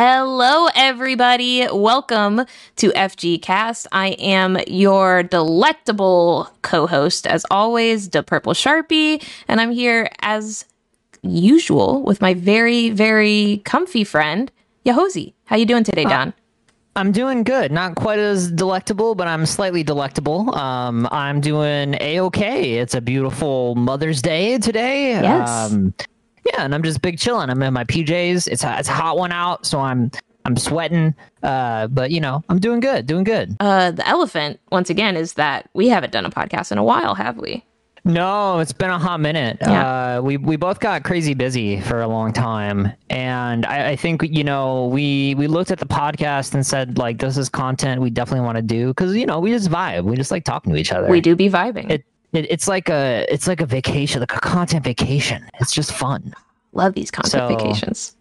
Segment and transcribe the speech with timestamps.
[0.00, 1.66] Hello, everybody.
[1.72, 3.88] Welcome to FGC Cast.
[3.90, 10.66] I am your delectable co host, as always, the Purple Sharpie, and I'm here as
[11.22, 14.52] usual with my very, very comfy friend,
[14.86, 15.32] Yahosi.
[15.46, 16.28] How you doing today, Don?
[16.28, 16.32] Uh,
[16.94, 17.72] I'm doing good.
[17.72, 20.54] Not quite as delectable, but I'm slightly delectable.
[20.54, 22.74] Um, I'm doing a okay.
[22.74, 25.10] It's a beautiful Mother's Day today.
[25.10, 25.72] Yes.
[25.72, 25.92] Um,
[26.52, 27.50] yeah, and I'm just big chilling.
[27.50, 28.48] I'm in my PJs.
[28.48, 30.10] It's a, it's a hot one out, so I'm
[30.44, 31.14] I'm sweating.
[31.42, 33.56] Uh, but you know, I'm doing good, doing good.
[33.60, 37.14] Uh, the elephant once again is that we haven't done a podcast in a while,
[37.14, 37.64] have we?
[38.04, 39.58] No, it's been a hot minute.
[39.60, 40.16] Yeah.
[40.16, 44.22] Uh, we we both got crazy busy for a long time, and I, I, think
[44.22, 48.08] you know we we looked at the podcast and said like this is content we
[48.08, 50.04] definitely want to do because you know we just vibe.
[50.04, 51.08] We just like talking to each other.
[51.08, 51.90] We do be vibing.
[51.90, 55.48] It, it, it's like a it's like a vacation, like a content vacation.
[55.60, 56.34] It's just fun.
[56.72, 58.16] Love these content so, vacations.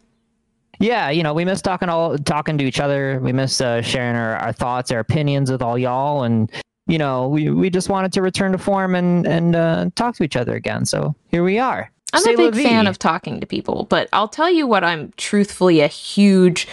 [0.80, 3.20] Yeah, you know, we miss talking all talking to each other.
[3.22, 6.52] We miss uh, sharing our, our thoughts, our opinions with all y'all, and
[6.88, 10.24] you know, we we just wanted to return to form and and uh, talk to
[10.24, 10.86] each other again.
[10.86, 11.92] So here we are.
[12.14, 15.12] I'm Say a big fan of talking to people, but I'll tell you what I'm
[15.18, 16.68] truthfully a huge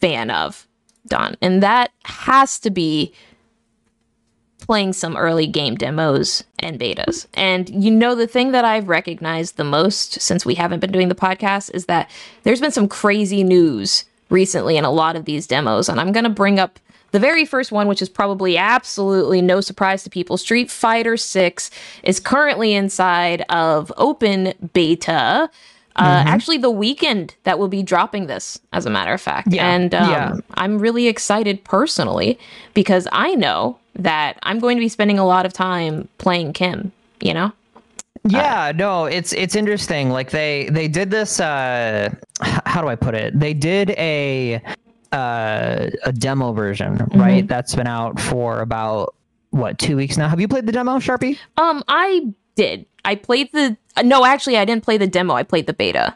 [0.00, 0.68] fan of,
[1.06, 3.14] Don, and that has to be
[4.70, 7.26] playing some early game demos and betas.
[7.34, 11.08] And you know, the thing that I've recognized the most since we haven't been doing
[11.08, 12.08] the podcast is that
[12.44, 15.88] there's been some crazy news recently in a lot of these demos.
[15.88, 16.78] And I'm going to bring up
[17.10, 20.36] the very first one, which is probably absolutely no surprise to people.
[20.36, 21.70] Street Fighter 6
[22.04, 25.50] is currently inside of open beta.
[26.00, 26.28] Uh, mm-hmm.
[26.28, 29.48] Actually, the weekend that will be dropping this, as a matter of fact.
[29.50, 29.70] Yeah.
[29.70, 30.34] And um, yeah.
[30.54, 32.38] I'm really excited personally
[32.72, 36.90] because I know that I'm going to be spending a lot of time playing Kim,
[37.20, 37.52] you know?
[38.24, 40.10] Yeah, uh, no, it's it's interesting.
[40.10, 42.10] Like they they did this uh
[42.42, 43.38] how do I put it?
[43.38, 44.60] They did a
[45.12, 47.18] uh a demo version, mm-hmm.
[47.18, 47.48] right?
[47.48, 49.14] That's been out for about
[49.52, 50.28] what, 2 weeks now.
[50.28, 51.38] Have you played the demo, Sharpie?
[51.56, 52.86] Um I did.
[53.04, 55.34] I played the no, actually I didn't play the demo.
[55.34, 56.14] I played the beta.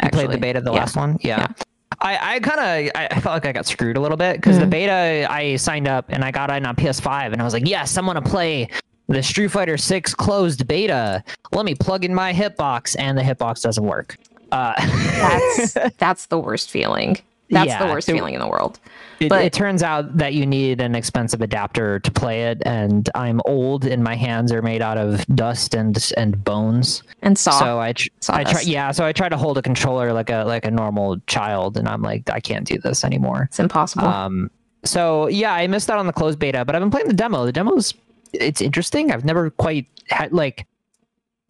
[0.00, 0.22] Actually.
[0.22, 0.78] You played the beta the yeah.
[0.78, 1.18] last one?
[1.20, 1.38] Yeah.
[1.38, 1.64] yeah.
[2.00, 4.64] I, I kind of I felt like I got screwed a little bit because mm-hmm.
[4.64, 7.66] the beta I signed up and I got in on PS5 and I was like,
[7.66, 8.68] yes, I want to play
[9.08, 11.22] the Street Fighter 6 closed beta.
[11.52, 14.16] Let me plug in my hitbox and the hitbox doesn't work.
[14.50, 17.18] Uh, that's that's the worst feeling.
[17.52, 18.80] That's yeah, the worst feeling in the world.
[19.20, 23.08] It, but it turns out that you need an expensive adapter to play it, and
[23.14, 27.50] I'm old, and my hands are made out of dust and and bones and saw.
[27.58, 28.90] So I tr- I try yeah.
[28.90, 32.00] So I try to hold a controller like a like a normal child, and I'm
[32.00, 33.42] like I can't do this anymore.
[33.50, 34.06] It's impossible.
[34.06, 34.50] Um.
[34.84, 37.44] So yeah, I missed out on the closed beta, but I've been playing the demo.
[37.44, 37.92] The demo's
[38.32, 39.12] it's interesting.
[39.12, 40.66] I've never quite had like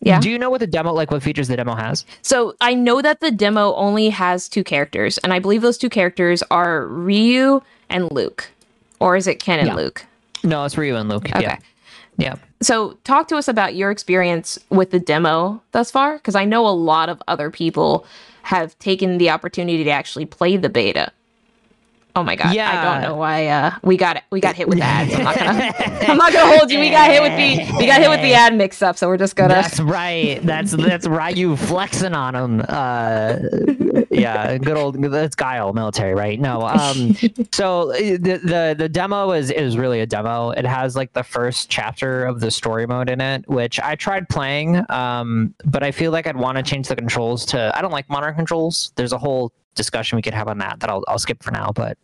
[0.03, 0.21] yeah.
[0.21, 2.05] Do you know what the demo like what features the demo has?
[2.23, 5.89] So I know that the demo only has two characters, and I believe those two
[5.89, 8.51] characters are Ryu and Luke.
[9.01, 9.75] Or is it Ken and yeah.
[9.75, 10.05] Luke?
[10.45, 11.27] No, it's Ryu and Luke.
[11.27, 11.43] Okay.
[11.43, 11.59] Yeah.
[12.17, 12.35] yeah.
[12.61, 16.67] So talk to us about your experience with the demo thus far, because I know
[16.67, 18.07] a lot of other people
[18.43, 21.13] have taken the opportunity to actually play the beta.
[22.15, 22.55] Oh my god!
[22.55, 22.71] Yeah.
[22.71, 25.15] I don't know why uh, we got we got hit with ads.
[25.15, 25.73] I'm not gonna
[26.09, 26.79] I'm not gonna hold you.
[26.79, 29.17] We got hit with the we got hit with the ad mix up, so we're
[29.17, 29.55] just gonna.
[29.55, 30.41] That's right.
[30.43, 31.35] That's that's right.
[31.35, 32.65] You flexing on them.
[32.69, 33.39] Uh,
[34.11, 36.39] yeah, good old that's guile military, right?
[36.39, 36.63] No.
[36.63, 37.15] Um.
[37.53, 40.51] so uh, the the the demo is is really a demo.
[40.51, 44.29] It has like the first chapter of the story mode in it, which I tried
[44.29, 44.85] playing.
[44.91, 47.73] Um, but I feel like I'd want to change the controls to.
[47.75, 48.93] I don't like modern controls.
[48.97, 51.71] There's a whole discussion we could have on that that I'll, I'll skip for now.
[51.75, 51.99] But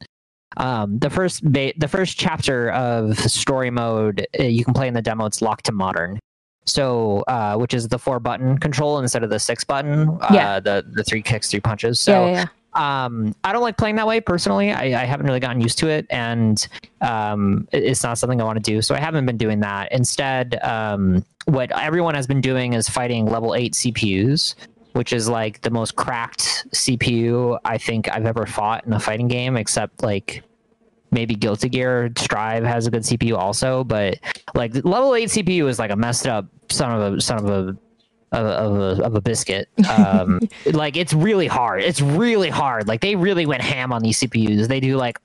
[0.56, 4.94] um, the first ba- the first chapter of story mode uh, you can play in
[4.94, 5.26] the demo.
[5.26, 6.18] It's locked to modern.
[6.64, 10.08] So, uh, which is the four button control instead of the six button.
[10.20, 10.60] Uh, yeah.
[10.60, 11.98] The the three kicks, three punches.
[12.00, 12.26] So.
[12.26, 14.72] Yeah, yeah, um, I don't like playing that way personally.
[14.72, 16.66] I, I haven't really gotten used to it, and
[17.00, 18.82] um, it's not something I want to do.
[18.82, 19.90] So I haven't been doing that.
[19.90, 24.54] Instead, um, what everyone has been doing is fighting level eight CPUs
[24.92, 29.28] which is like the most cracked CPU I think I've ever fought in a fighting
[29.28, 30.42] game, except like
[31.10, 34.18] maybe Guilty Gear Strive has a good CPU also, but
[34.54, 37.76] like level eight CPU is like a messed up son of a son of a
[38.30, 39.68] of, of, a, of a biscuit.
[39.88, 40.40] Um,
[40.72, 41.82] like it's really hard.
[41.82, 42.86] It's really hard.
[42.86, 44.68] Like they really went ham on these CPUs.
[44.68, 45.18] They do like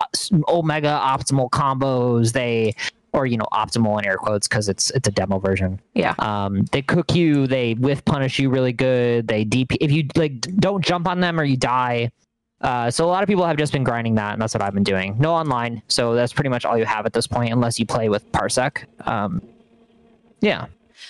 [0.48, 2.31] omega optimal combos.
[2.31, 2.75] They
[3.13, 5.80] or you know optimal in air quotes because it's it's a demo version.
[5.94, 6.15] Yeah.
[6.19, 9.27] Um, they cook you, they with punish you really good.
[9.27, 12.12] They DP if you like don't jump on them or you die.
[12.62, 14.74] Uh, so a lot of people have just been grinding that, and that's what I've
[14.74, 15.18] been doing.
[15.19, 18.07] No online, so that's pretty much all you have at this point, unless you play
[18.07, 18.86] with Parsec.
[19.06, 19.42] Um,
[20.39, 20.68] yeah.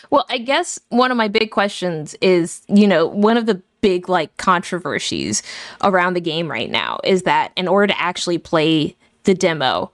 [0.09, 4.09] Well, I guess one of my big questions is, you know, one of the big
[4.09, 5.43] like controversies
[5.83, 9.91] around the game right now is that in order to actually play the demo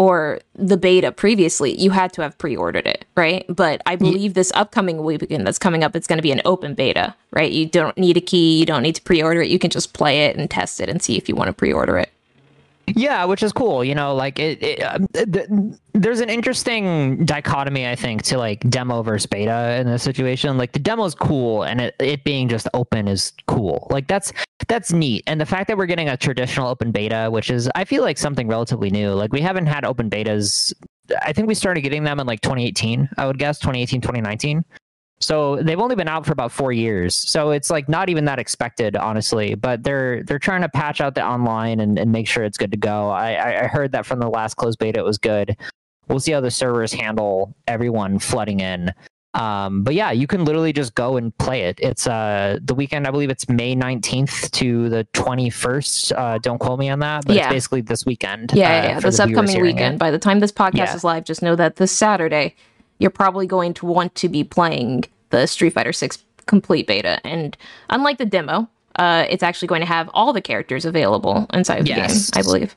[0.00, 3.44] or the beta previously, you had to have pre-ordered it, right?
[3.50, 6.72] But I believe this upcoming weekend that's coming up, it's going to be an open
[6.72, 7.52] beta, right?
[7.52, 9.50] You don't need a key, you don't need to pre-order it.
[9.50, 11.98] You can just play it and test it and see if you want to pre-order
[11.98, 12.10] it.
[12.86, 13.84] Yeah, which is cool.
[13.84, 14.62] You know, like it.
[14.62, 15.48] it uh, th-
[15.92, 20.56] there's an interesting dichotomy, I think, to like demo versus beta in this situation.
[20.56, 23.86] Like the demo is cool, and it, it being just open is cool.
[23.90, 24.32] Like that's
[24.68, 25.24] that's neat.
[25.26, 28.18] And the fact that we're getting a traditional open beta, which is I feel like
[28.18, 29.12] something relatively new.
[29.12, 30.72] Like we haven't had open betas.
[31.22, 33.08] I think we started getting them in like 2018.
[33.18, 34.64] I would guess 2018, 2019.
[35.20, 37.14] So they've only been out for about four years.
[37.14, 39.54] So it's like not even that expected, honestly.
[39.54, 42.70] But they're they're trying to patch out the online and, and make sure it's good
[42.72, 43.10] to go.
[43.10, 45.56] I, I heard that from the last closed beta it was good.
[46.08, 48.92] We'll see how the servers handle everyone flooding in.
[49.34, 51.78] Um, but yeah, you can literally just go and play it.
[51.80, 56.18] It's uh the weekend, I believe it's May 19th to the 21st.
[56.18, 57.44] Uh, don't quote me on that, but Yeah.
[57.44, 58.52] it's basically this weekend.
[58.54, 59.00] Yeah, uh, yeah, yeah.
[59.00, 59.98] This upcoming weekend.
[59.98, 62.56] By the time this podcast is live, just know that this Saturday,
[63.00, 67.20] you're probably going to want to be playing the Street Fighter 6 complete beta.
[67.26, 67.56] And
[67.90, 71.86] unlike the demo, uh, it's actually going to have all the characters available inside of
[71.88, 72.26] Yes.
[72.26, 72.76] the game, I believe.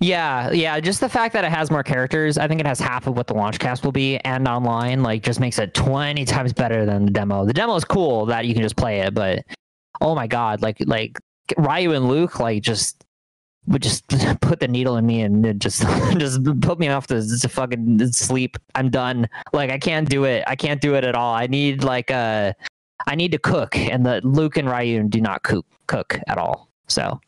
[0.00, 0.78] Yeah, yeah.
[0.80, 3.26] Just the fact that it has more characters, I think it has half of what
[3.26, 7.06] the launch cast will be, and online, like, just makes it twenty times better than
[7.06, 7.44] the demo.
[7.46, 9.44] The demo is cool that you can just play it, but
[10.00, 11.18] oh my god, like, like
[11.56, 13.02] Ryu and Luke, like, just
[13.68, 14.06] would just
[14.40, 15.82] put the needle in me and just
[16.18, 18.56] just put me off to, to fucking sleep.
[18.74, 19.28] I'm done.
[19.52, 20.44] Like, I can't do it.
[20.46, 21.34] I can't do it at all.
[21.34, 22.52] I need like uh
[23.06, 26.68] I need to cook, and the Luke and Ryu do not cook cook at all.
[26.88, 27.20] So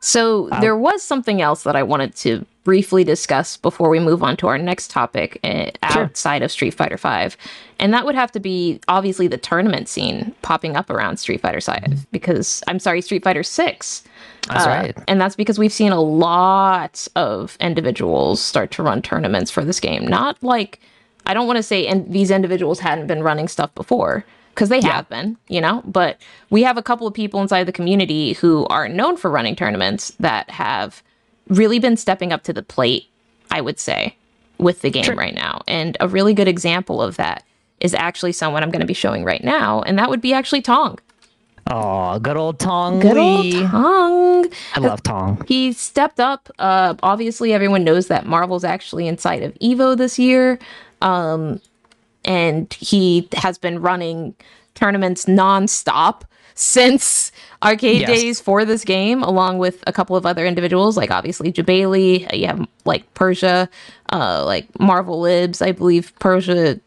[0.00, 4.22] So Uh, there was something else that I wanted to briefly discuss before we move
[4.22, 6.02] on to our next topic uh, Sure.
[6.04, 7.34] outside of Street Fighter V,
[7.80, 11.60] and that would have to be obviously the tournament scene popping up around Street Fighter
[11.60, 14.02] V because I'm sorry, Street Fighter Six.
[14.48, 14.98] that's Uh, right.
[15.08, 19.80] And that's because we've seen a lot of individuals start to run tournaments for this
[19.80, 20.06] game.
[20.06, 20.78] Not like
[21.24, 24.80] I don't want to say and these individuals hadn't been running stuff before because they
[24.80, 24.92] Yeah.
[24.96, 26.18] have been, you know, but
[26.50, 30.12] we have a couple of people inside the community who are known for running tournaments
[30.20, 31.02] that have
[31.48, 33.06] really been stepping up to the plate,
[33.50, 34.16] I would say,
[34.58, 35.14] with the game Sure.
[35.14, 35.62] right now.
[35.68, 37.44] And a really good example of that
[37.80, 40.62] is actually someone I'm going to be showing right now, and that would be actually
[40.62, 40.98] Tong.
[41.70, 43.52] Oh, good old Tong Good old Lee.
[43.66, 44.46] Tong.
[44.74, 45.44] I love Tong.
[45.46, 46.48] he stepped up.
[46.58, 50.58] Uh, obviously, everyone knows that Marvel's actually inside of Evo this year,
[51.02, 51.60] um,
[52.24, 54.34] and he has been running
[54.74, 56.22] tournaments nonstop
[56.58, 57.30] since
[57.62, 58.08] arcade Yes.
[58.10, 62.30] days for this game, along with a couple of other individuals, like obviously Jabali.
[62.36, 63.68] You have like Persia,
[64.12, 65.62] uh, like Marvel Libs.
[65.62, 66.80] I believe Persia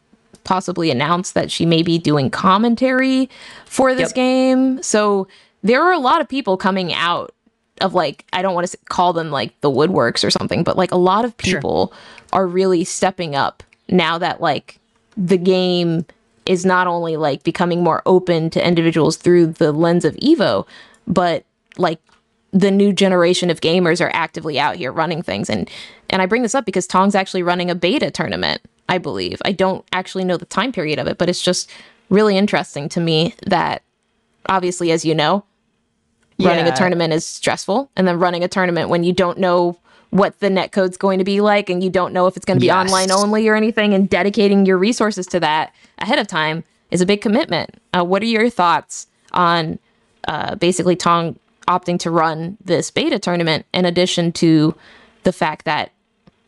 [0.44, 3.29] possibly announced that she may be doing commentary
[3.65, 4.15] for this Yep.
[4.15, 4.83] game.
[4.83, 5.27] So
[5.63, 7.33] there are a lot of people coming out
[7.79, 10.91] of like I don't want to call them like the woodworks or something, but like
[10.91, 11.59] a lot of Sure.
[11.59, 11.94] people
[12.33, 14.79] are really stepping up now that like
[15.17, 16.06] the game
[16.45, 20.65] is not only like becoming more open to individuals through the lens of Evo,
[21.07, 21.45] but
[21.77, 21.99] like
[22.51, 25.49] the new generation of gamers are actively out here running things.
[25.49, 25.69] And
[26.09, 29.41] and I bring this up because Tong's actually running a beta tournament, I believe.
[29.45, 31.69] I don't actually know the time period of it, but it's just
[32.09, 33.83] really interesting to me that
[34.47, 35.45] obviously as you know,
[36.39, 37.89] running a tournament is stressful.
[37.95, 39.77] And then running a tournament when you don't know
[40.12, 42.58] what the net code's going to be like and you don't know if it's going
[42.58, 42.75] to be Yes.
[42.86, 47.06] online only or anything and dedicating your resources to that ahead of time is a
[47.06, 49.80] big commitment uh, what are your thoughts on
[50.27, 51.38] uh, basically tong
[51.68, 54.75] opting to run this beta tournament in addition to
[55.24, 55.91] the fact that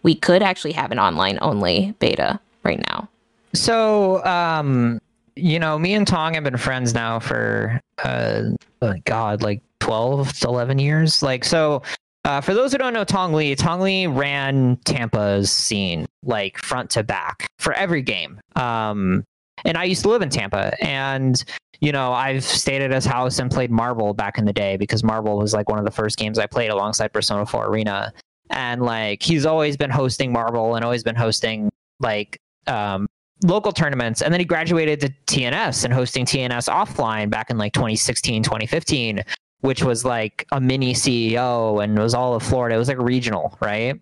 [0.04, 3.08] we could actually have an online only beta right now
[3.54, 5.00] So, um,
[5.36, 8.42] you know, me and Tong have been friends now for, uh,
[8.82, 11.22] oh God, like 12 to 11 years.
[11.24, 11.82] Like, so,
[12.26, 16.90] uh, for those who don't know Tong Lee, Tong Lee ran Tampa's scene like front
[16.92, 18.40] to back for every game.
[18.56, 19.24] Um,
[19.66, 21.44] and I used to live in Tampa, and
[21.80, 25.04] you know, I've stayed at his house and played Marvel back in the day because
[25.04, 28.14] Marvel was like one of the first games I played alongside Persona 4 Arena.
[28.50, 33.06] And like, he's always been hosting Marvel and always been hosting like um,
[33.44, 37.74] local tournaments and then he graduated to TNS and hosting TNS offline back in like
[37.74, 39.22] 2016 2015
[39.64, 42.76] which was like a mini CEO and was all of Florida.
[42.76, 43.96] It was like regional right?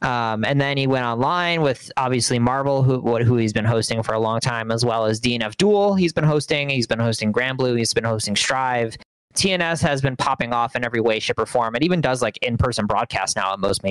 [0.00, 4.14] Um, and then he went online with obviously Marvel who who he's been hosting for
[4.14, 6.70] a long time as well as DNF Duel he's been hosting.
[6.70, 7.76] He's been hosting Granblue.
[7.76, 8.96] He's been hosting Strive.
[9.34, 11.76] TNS has been popping off in every way shape or form.
[11.76, 13.82] It even does like in-person broadcast now at most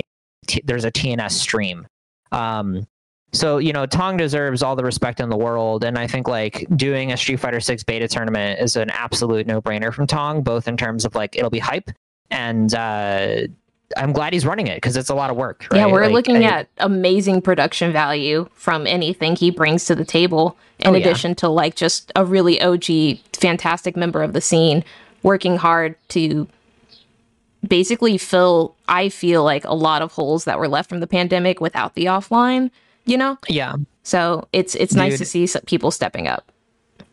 [0.48, 1.86] T- there's a TNS stream.
[2.32, 2.88] Um,
[3.34, 6.66] So you know, Tong deserves all the respect in the world, and I think like
[6.76, 10.68] doing a Street Fighter Six beta tournament is an absolute no brainer from Tong, both
[10.68, 11.92] in terms of like it'll be hype,
[12.30, 13.44] and uh,
[13.96, 15.66] I'm glad he's running it because it's a lot of work.
[15.74, 20.06] Yeah, we're Like, looking I- at amazing production value from anything he brings to the
[20.06, 21.00] table, in Oh, yeah.
[21.00, 24.84] addition to like just a really OG, fantastic member of the scene,
[25.24, 26.48] working hard to
[27.68, 31.62] basically fill, I feel like, a lot of holes that were left from the pandemic
[31.62, 32.72] without the offline,
[33.06, 33.38] you know?
[33.50, 33.76] yeah.
[34.04, 36.52] So it's it's nice to see people stepping up.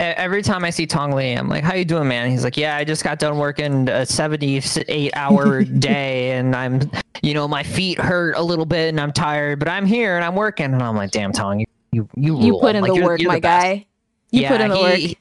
[0.00, 2.76] Every time I see Tong Lee, I'm like, "How you doing, man?" He's like, "Yeah,
[2.76, 6.80] I just got done working a 78 hour day, and I'm,
[7.20, 10.24] you know, my feet hurt a little bit, and I'm tired, but I'm here and
[10.24, 12.94] I'm working." And I'm like, "Damn, Tong, you you you, You put in Like, the
[12.96, 13.86] you're- work, you're my the guy.
[14.30, 15.16] You put in the he, work.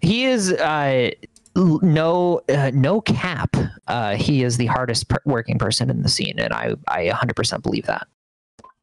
[0.00, 1.10] He is uh,
[1.56, 3.56] no uh, no cap.
[3.88, 7.62] Uh, he is the hardest per- working person in the scene, and I I 100%
[7.62, 8.06] believe that.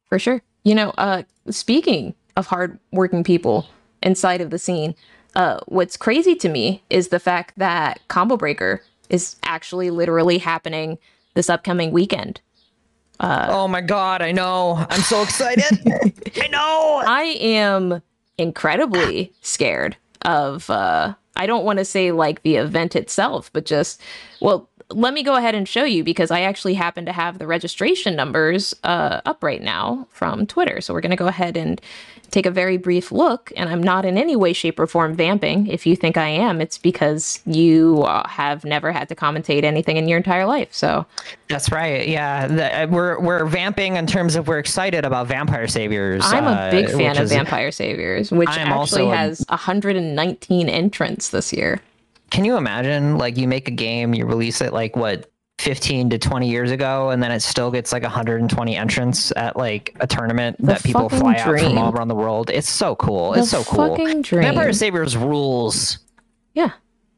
[0.08, 0.42] For sure.
[0.64, 3.66] You know, uh, speaking of hardworking people
[4.02, 4.94] inside of the scene,
[5.34, 10.98] uh, what's crazy to me is the fact that Combo Breaker is actually literally happening
[11.34, 12.40] this upcoming weekend.
[13.50, 14.84] oh my god, I know.
[14.90, 15.64] I'm so excited.
[16.42, 17.02] I know.
[17.06, 18.02] I am
[18.38, 24.00] incredibly scared of uh I don't want to say like the event itself, but just
[24.40, 27.46] well, let me go ahead and show you because I actually happen to have the
[27.46, 30.80] registration numbers uh up right now from Twitter.
[30.80, 31.80] So we're going to go ahead and
[32.30, 35.66] take a very brief look and I'm not in any way shape or form vamping.
[35.66, 39.98] If you think I am, it's because you uh, have never had to commentate anything
[39.98, 40.72] in your entire life.
[40.72, 41.04] So
[41.48, 42.08] That's right.
[42.08, 46.22] Yeah, the, uh, we're we're vamping in terms of we're excited about Vampire Saviors.
[46.24, 49.44] I'm a big uh, fan of is- Vampire Saviors, which I'm actually also a- has
[49.48, 51.80] 119 entrants this year.
[52.32, 53.18] Can you imagine?
[53.18, 57.10] Like, you make a game, you release it like what 15 to 20 years ago,
[57.10, 61.10] and then it still gets like 120 entrants at like a tournament The that people
[61.10, 62.48] fly out from all around the world.
[62.48, 63.32] It's so cool.
[63.32, 63.96] The it's so cool.
[63.96, 64.44] fucking dream.
[64.44, 65.98] Vampire Saviors rules.
[66.54, 66.70] Yeah,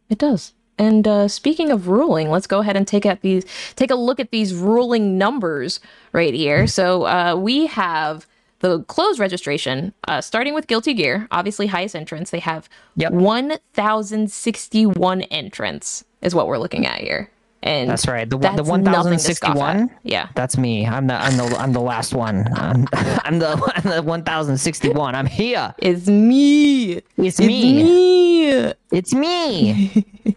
[0.08, 0.52] it does.
[0.78, 3.44] And uh, speaking of ruling, let's go ahead and take at these
[3.76, 5.78] take a look at these ruling numbers
[6.12, 6.66] right here.
[6.66, 8.26] So uh, we have
[8.64, 12.30] the closed registration, uh, starting with Guilty Gear, obviously highest entrance.
[12.30, 12.66] They have
[12.96, 13.12] Yep.
[13.12, 17.30] 1,061 entrants is what we're looking at here.
[17.62, 18.26] And That's right.
[18.28, 19.90] The the that's scoff 1061.
[20.02, 20.28] Yeah.
[20.34, 20.86] That's me.
[20.86, 22.48] I'm the I'm the I'm the last one.
[22.54, 25.14] I'm, I'm the I'm the 1061.
[25.14, 25.74] I'm here.
[25.78, 26.92] It's me.
[26.92, 27.82] It's, It's me.
[27.82, 28.72] me.
[28.92, 30.06] It's me.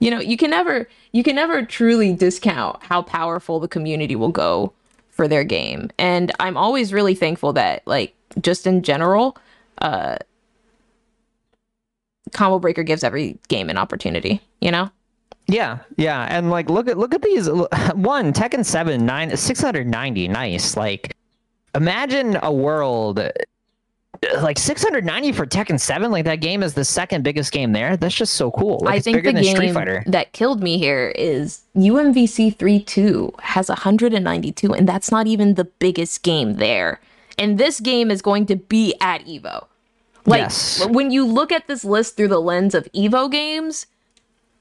[0.00, 4.30] you know you can never you can never truly discount how powerful the community will
[4.30, 4.72] go
[5.16, 9.36] for their game and i'm always really thankful that like just in general
[9.80, 10.16] uh
[12.32, 14.90] combo breaker gives every game an opportunity you know
[15.48, 17.48] Yeah, yeah, and like look at look at these.
[17.94, 20.26] One Tekken Seven nine six hundred ninety.
[20.26, 20.76] Nice.
[20.76, 21.14] Like,
[21.72, 23.20] imagine a world
[24.40, 26.10] like six hundred ninety for Tekken Seven.
[26.10, 27.96] Like that game is the second biggest game there.
[27.96, 28.80] That's just so cool.
[28.82, 30.02] Like, i think the than Street game Fighter.
[30.06, 36.22] that killed me here is umvc 3-2 has 192 and that's not even the biggest
[36.22, 37.00] game there
[37.38, 39.66] and this game is going to be at evo
[40.24, 40.86] like Yes.
[40.88, 43.86] when you look at this list through the lens of evo games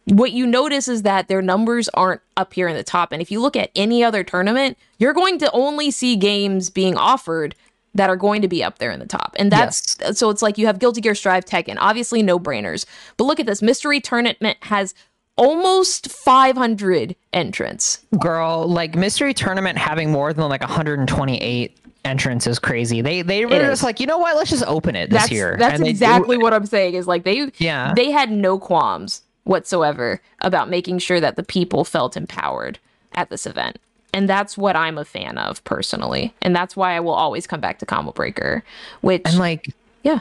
[0.05, 3.31] what you notice is that their numbers aren't up here in the top and if
[3.31, 7.55] you look at any other tournament you're going to only see games being offered
[7.95, 10.57] that are going to be up there in the top and that's so it's like
[10.59, 12.85] you have guilty gear strive tekken obviously no brainers
[13.17, 14.93] but look at this mystery tournament has
[15.37, 23.01] almost 500 entrants Girl, like Mystery Tournament having more than like 128 entrants is crazy.
[23.01, 23.83] They they were It just is.
[23.83, 24.35] like, you know what?
[24.37, 25.55] Let's just open it this that's year.
[25.59, 27.93] that's And exactly what i'm saying is like they Yeah.
[27.95, 32.79] they had no qualms whatsoever about making sure that the people felt empowered
[33.13, 33.77] at this event
[34.15, 37.59] and that's what i'm a fan of personally and that's why i will always come
[37.59, 38.63] back to combo breaker
[39.01, 39.71] which and like
[40.03, 40.19] yeah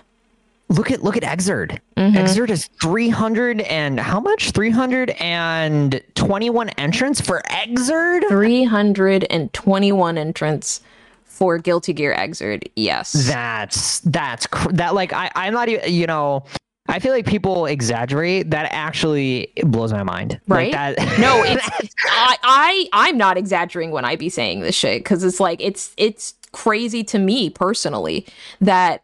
[0.69, 1.79] look at look at Xrd.
[1.97, 2.17] Mm-hmm.
[2.17, 4.51] Xrd is 300 and how much?
[4.53, 8.29] 321 entrants for Xrd?
[8.29, 10.81] 321 entrants
[11.25, 16.07] for guilty gear Xrd yes That's that's cr- that like I I'm not even you
[16.07, 16.45] know
[16.87, 18.51] I feel like people exaggerate.
[18.51, 20.41] That actually blows my mind.
[20.47, 24.75] right Like that, no it's I, I i'm not exaggerating when i be saying this
[24.75, 28.27] shit because it's like it's it's crazy to me personally
[28.61, 29.03] that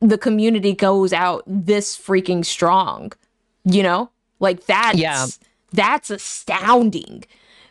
[0.00, 3.12] the community goes out this freaking strong
[3.64, 5.26] you know like that's Yeah.
[5.72, 7.24] that's astounding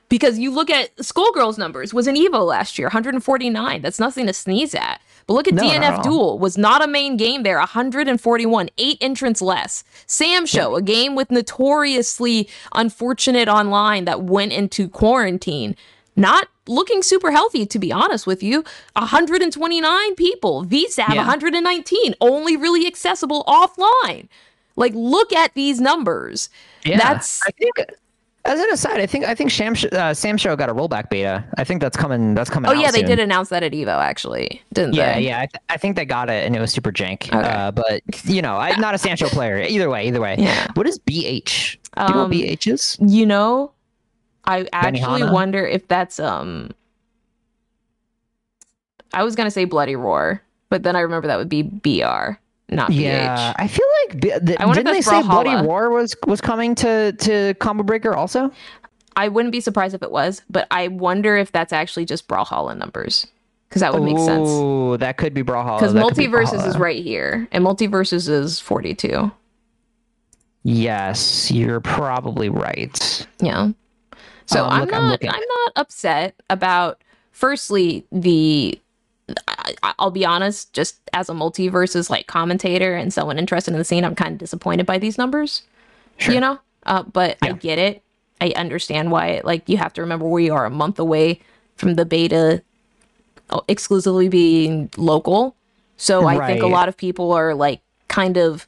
[0.10, 3.82] because you look at Skullgirls numbers was an Evo last year, 149.
[3.82, 5.02] That's nothing to sneeze at.
[5.28, 6.04] But look at No, DNF.
[6.04, 9.84] Duel was not a main game there, 141, eight entrants less.
[10.08, 15.76] SamSho, a game with notoriously unfortunate online that went into quarantine,
[16.16, 18.64] not looking super healthy, to be honest with you.
[18.96, 20.66] 129 people.
[20.66, 21.22] VSAV Yeah.
[21.22, 24.28] 119, only really accessible offline.
[24.76, 26.50] Like, look at these numbers.
[26.86, 27.76] Yeah, That's I think.
[28.46, 31.46] As an aside, I think I think Sham, uh, SamSho got a rollback beta.
[31.58, 32.34] I think that's coming.
[32.36, 32.70] That's coming.
[32.70, 35.22] oh yeah, they did announce that at Evo actually, didn't Yeah, they?
[35.22, 35.40] yeah.
[35.40, 37.34] I, th- I think they got it, and it was super jank.
[37.34, 37.38] Okay.
[37.38, 39.62] Uh, but you know, I'm not a SamSho player.
[39.62, 40.36] Either way, either way.
[40.38, 40.68] Yeah.
[40.74, 41.78] What is BH?
[41.96, 42.98] Do you know Um, what BH is?
[43.00, 43.72] You know,
[44.44, 45.32] I actually Benihana?
[45.32, 46.72] wonder if that's um.
[49.14, 52.34] I was gonna say Bloody Roar, but then I remember that would be BR,
[52.76, 54.26] not Yeah, I feel like
[54.60, 58.52] I didn't they say Bloody Roar was was coming to to Combo Breaker also?
[59.16, 62.76] I wouldn't be surprised if it was, but I wonder if that's actually just Brawlhalla
[62.76, 63.28] numbers,
[63.70, 64.50] because that would make sense.
[64.52, 65.80] Oh, that could be Brawlhalla.
[65.80, 69.32] Because could be MultiVersus is right here, and MultiVersus is forty-two.
[70.64, 73.28] Yes, you're probably right.
[73.40, 73.72] Yeah.
[74.46, 75.24] So Um, I'm look, I'm not.
[75.24, 77.04] I'm, not upset about.
[77.32, 78.80] Firstly, the.
[79.48, 80.74] I, I- I'll be honest.
[80.74, 84.38] Just as a MultiVersus like commentator and someone interested in the scene, I'm kind of
[84.38, 85.64] disappointed by these numbers.
[86.18, 86.34] Sure.
[86.34, 86.60] You know.
[86.86, 88.02] Uh, but I get it.
[88.42, 89.28] I understand why.
[89.28, 91.40] It, like you have to remember we are a month away
[91.78, 92.62] from the beta
[93.50, 95.56] uh, exclusively being local.
[95.96, 98.68] So I think a lot of people are like kind of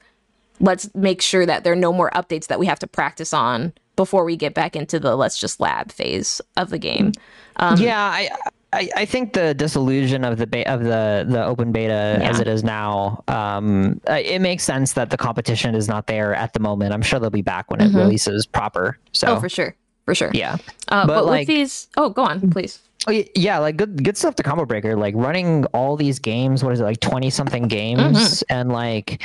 [0.62, 3.74] let's make sure that there are no more updates that we have to practice on
[3.98, 7.12] before we get back into the let's just lab phase of the game.
[7.58, 8.30] Um, yeah, I,
[8.76, 12.48] I I think the disillusion of the be- of the the open beta as it
[12.48, 16.94] is now, um, it makes sense that the competition is not there at the moment.
[16.94, 18.98] I'm sure they'll be back when it releases proper.
[19.14, 19.38] So Mm-hmm.
[19.38, 20.32] Oh, for sure, for sure.
[20.34, 20.58] yeah,
[20.90, 22.80] Uh, but But, with like- these, oh, go on, please.
[23.08, 24.96] Oh, yeah, like good good stuff to Combo Breaker.
[24.96, 26.64] Like running all these games.
[26.64, 28.18] What is it like twenty something games?
[28.18, 28.54] Mm-hmm.
[28.58, 29.22] And like,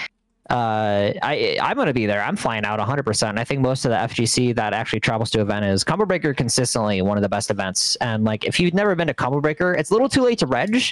[0.51, 2.23] uh, I I'm gonna be there.
[2.23, 3.05] I'm flying out 100.
[3.05, 6.35] percent I think most of the FGC that actually travels to event is Combo Breaker.
[6.35, 7.97] Consistently one of the best events.
[7.97, 10.47] And like, if you've never been to Combo Breaker, it's a little too late to
[10.47, 10.83] reg.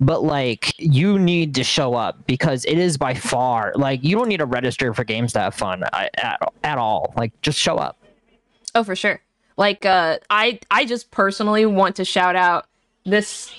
[0.00, 4.28] But like, you need to show up because it is by far like you don't
[4.28, 7.12] need to register for games to have fun uh, at at all.
[7.16, 7.98] Like, just show up.
[8.74, 9.20] Oh, for sure.
[9.56, 12.66] Like, uh, I I just personally want to shout out
[13.04, 13.52] this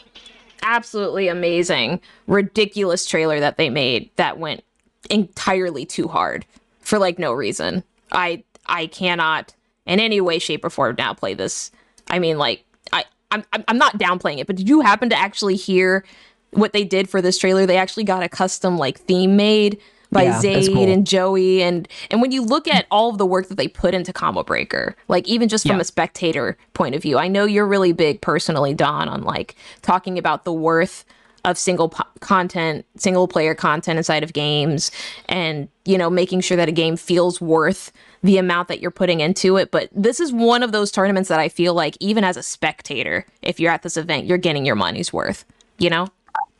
[0.61, 4.63] absolutely amazing, ridiculous trailer that they made that went
[5.09, 6.45] entirely too hard
[6.79, 7.83] for like no reason.
[8.11, 9.53] I I cannot
[9.85, 11.71] in any way, shape, or form now play this.
[12.07, 15.55] I mean, like I I'm I'm not downplaying it, but did you happen to actually
[15.55, 16.05] hear
[16.51, 17.65] what they did for this trailer?
[17.65, 19.79] They actually got a custom like theme made
[20.11, 20.87] by Yeah, Zayd cool.
[20.93, 23.95] and Joey and and when you look at all of the work that they put
[23.95, 25.81] into Combo Breaker, like even just from Yeah.
[25.81, 30.19] a spectator point of view, I know you're really big personally, Don, on like talking
[30.19, 31.03] about the worth
[31.45, 34.91] of single po- content, single player content inside of games,
[35.27, 37.91] and you know making sure that a game feels worth
[38.23, 39.71] the amount that you're putting into it.
[39.71, 43.25] But this is one of those tournaments that I feel like even as a spectator,
[43.41, 45.45] if you're at this event, you're getting your money's worth.
[45.77, 46.07] You know?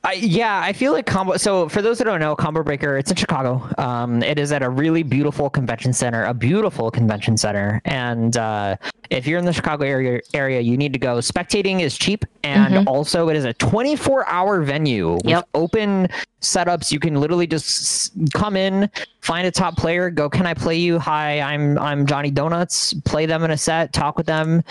[0.05, 1.37] I, yeah, I feel like combo.
[1.37, 3.65] So for those that don't know, Combo Breaker, it's in Chicago.
[3.77, 7.81] Um, it is at a really beautiful convention center, a beautiful convention center.
[7.85, 8.75] And uh,
[9.09, 11.19] if you're in the Chicago area, area, you need to go.
[11.19, 15.49] Spectating is cheap, and also it is a 24-hour venue with Yep.
[15.53, 16.09] open
[16.41, 16.91] setups.
[16.91, 18.89] You can literally just come in,
[19.21, 20.99] find a top player, go, "Can I play you?
[20.99, 24.63] Hi, I'm I'm Johnny Donuts." Play them in a set, talk with them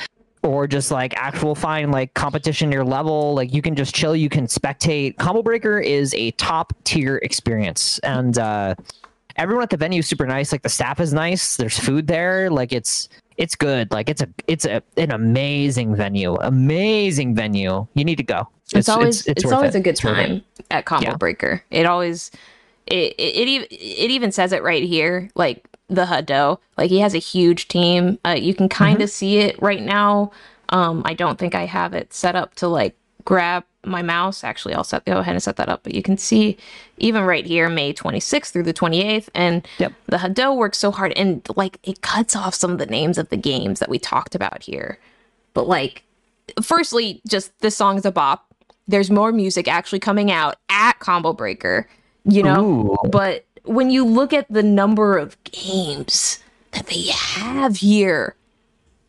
[0.42, 4.28] or just like actual fine like competition your level like you can just chill you
[4.28, 8.74] can spectate combo breaker is a top tier experience and uh
[9.36, 12.50] everyone at the venue is super nice like the staff is nice there's food there
[12.50, 18.04] like it's it's good like it's a it's a an amazing venue amazing venue you
[18.04, 19.78] need to go It's, always it's, worth always it.
[19.78, 21.16] a good It's time at Combo Yeah.
[21.16, 21.62] Breaker.
[21.70, 22.30] It always
[22.86, 26.58] it it it, it even says it right here, like the Hado.
[26.78, 28.18] Like he has a huge team.
[28.24, 29.02] Uh, you can kind Mm-hmm.
[29.04, 30.32] of see it right now.
[30.70, 34.42] Um, I don't think I have it set up to like grab my mouse.
[34.44, 35.82] Actually, I'll set go ahead and set that up.
[35.82, 36.56] But you can see
[36.98, 39.92] even right here, May 26th through the 28th, and Yep.
[40.06, 43.28] the Hado works so hard, and like it cuts off some of the names of
[43.28, 44.98] the games that we talked about here.
[45.54, 46.04] But like
[46.62, 48.46] firstly, just this song's a bop.
[48.88, 51.86] There's more music actually coming out at Combo Breaker,
[52.24, 52.64] you know?
[53.04, 53.08] Ooh.
[53.10, 56.38] But when you look at the number of games
[56.72, 58.34] that they have here,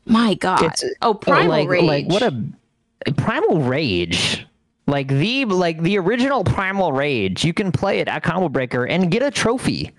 [0.06, 0.62] my God.
[0.64, 1.84] It's- oh, Primal like, Rage.
[1.84, 4.46] like what a primal rage
[4.88, 9.12] like the like the original primal rage you can play it at combo breaker and
[9.12, 9.92] get a trophy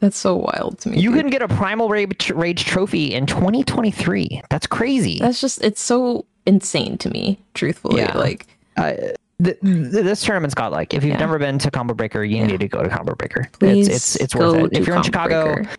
[0.00, 1.00] That's so wild to me.
[1.00, 1.20] you dude.
[1.20, 6.24] can get a primal rage, rage trophy in 2023 that's crazy That's just, it's so
[6.46, 8.00] insane to me, truthfully.
[8.02, 8.16] Yeah.
[8.16, 8.92] Like, uh,
[9.42, 11.18] th- th- this tournament's got like if you've Yeah.
[11.18, 14.16] never been to combo breaker you need to go to combo breaker please it's it's
[14.16, 15.70] it's worth it if you're in chicago Breaker.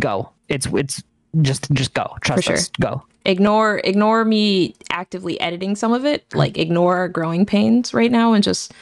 [0.00, 1.02] go it's it's
[1.40, 2.54] just just go trust sure.
[2.54, 6.24] us go Ignore ignore me actively editing some of it.
[6.34, 8.72] Like ignore our growing pains right now and just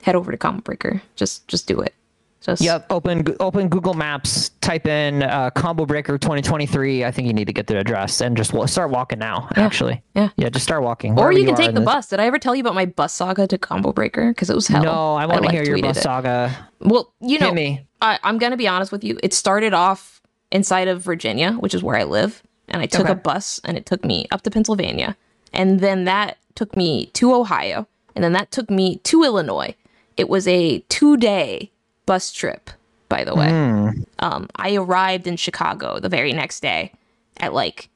[0.00, 1.02] head over to Combo Breaker.
[1.16, 1.92] Just just do it.
[2.40, 2.86] Just Yep.
[2.90, 4.50] Open open Google Maps.
[4.60, 7.04] Type in uh, Combo Breaker 2023.
[7.04, 9.48] I think you need to get the address and just start walking now.
[9.56, 10.02] Actually.
[10.14, 10.30] Yeah.
[10.36, 10.48] Yeah.
[10.48, 11.18] Just start walking.
[11.18, 12.08] Or you can are take the bus.
[12.08, 14.30] Did I ever tell you about my bus saga to Combo Breaker?
[14.32, 14.82] Because it was hell.
[14.82, 16.02] No, I want to hear your bus it.
[16.02, 16.68] saga.
[16.80, 17.54] Well, you know.
[18.02, 19.18] I, I'm gonna be honest with you.
[19.22, 23.12] It started off inside of Virginia, which is where I live, and I took Okay.
[23.12, 25.16] a bus and it took me up to Pennsylvania,
[25.52, 29.74] and then that took me to Ohio, and then that took me to Illinois.
[30.16, 31.70] It was a two day
[32.10, 32.70] bus trip,
[33.08, 33.48] by the way.
[33.48, 33.90] Hmm.
[34.18, 36.90] Um, I arrived in Chicago the very next day
[37.36, 37.88] at like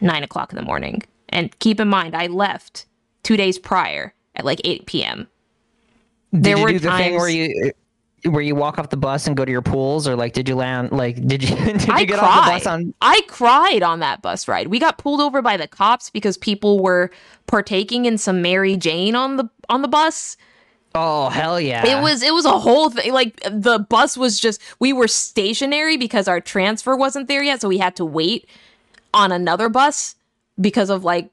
[0.00, 2.86] nine o'clock in the morning, and keep in mind I left
[3.22, 5.28] two days prior at like eight p.m.
[6.32, 7.72] Did There you were do the thing where you
[8.30, 10.54] where you walk off the bus and go to your pools, or like did you
[10.54, 10.90] land?
[10.90, 12.26] Like did you did you I get cried.
[12.26, 12.94] off the bus on?
[13.02, 14.68] I cried on that bus ride.
[14.68, 17.10] We got pulled over by the cops because people were
[17.46, 20.38] partaking in some Mary Jane on the on the bus.
[20.94, 21.84] Oh hell yeah!
[21.86, 23.12] It was it was a whole thing.
[23.12, 27.68] Like the bus was just we were stationary because our transfer wasn't there yet, so
[27.68, 28.48] we had to wait
[29.12, 30.14] on another bus
[30.60, 31.30] because of like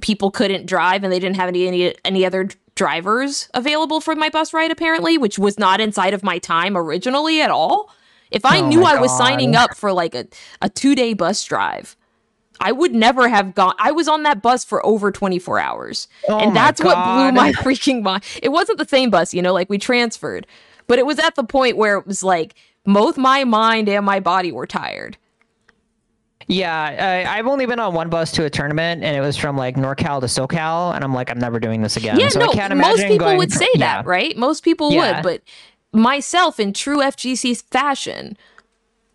[0.00, 4.28] people couldn't drive and they didn't have any any, any other drivers available for my
[4.28, 7.90] bus ride apparently, which was not inside of my time originally at all.
[8.30, 10.26] If I Oh knew I was signing up for like a,
[10.60, 11.96] a two day bus drive,
[12.60, 13.74] I would never have gone.
[13.78, 16.08] I was on that bus for over 24 hours.
[16.28, 18.24] Oh and that's what blew my freaking mind.
[18.42, 20.46] It wasn't the same bus, you know, like we transferred,
[20.86, 24.20] but it was at the point where it was like both my mind and my
[24.20, 25.16] body were tired.
[26.48, 29.56] Yeah, I, I've only been on one bus to a tournament, and it was from
[29.56, 32.20] like NorCal to SoCal, and I'm like, I'm never doing this again.
[32.20, 33.96] Yeah, so no, most people going- would say Yeah.
[34.02, 34.36] that, right?
[34.36, 35.16] Most people Yeah.
[35.16, 35.42] would, but
[35.92, 38.36] myself, in true FGC fashion,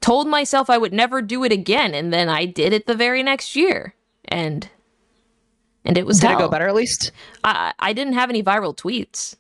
[0.02, 3.24] told myself I would never do it again, and then I did it the very
[3.24, 4.68] next year, and
[5.86, 6.40] and it was Did hell.
[6.40, 7.12] it go better at least?
[7.44, 9.36] I, I didn't have any viral tweets.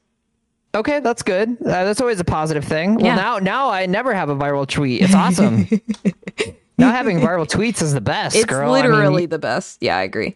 [0.73, 1.49] Okay, that's good.
[1.61, 2.95] Uh, that's always a positive thing.
[2.95, 3.15] Well, Yeah.
[3.15, 5.01] now now I never have a viral tweet.
[5.01, 5.67] It's awesome.
[6.77, 8.73] Not having viral tweets is the best, It's girl.
[8.73, 9.77] I mean, literally the best.
[9.81, 10.33] Yeah, I agree.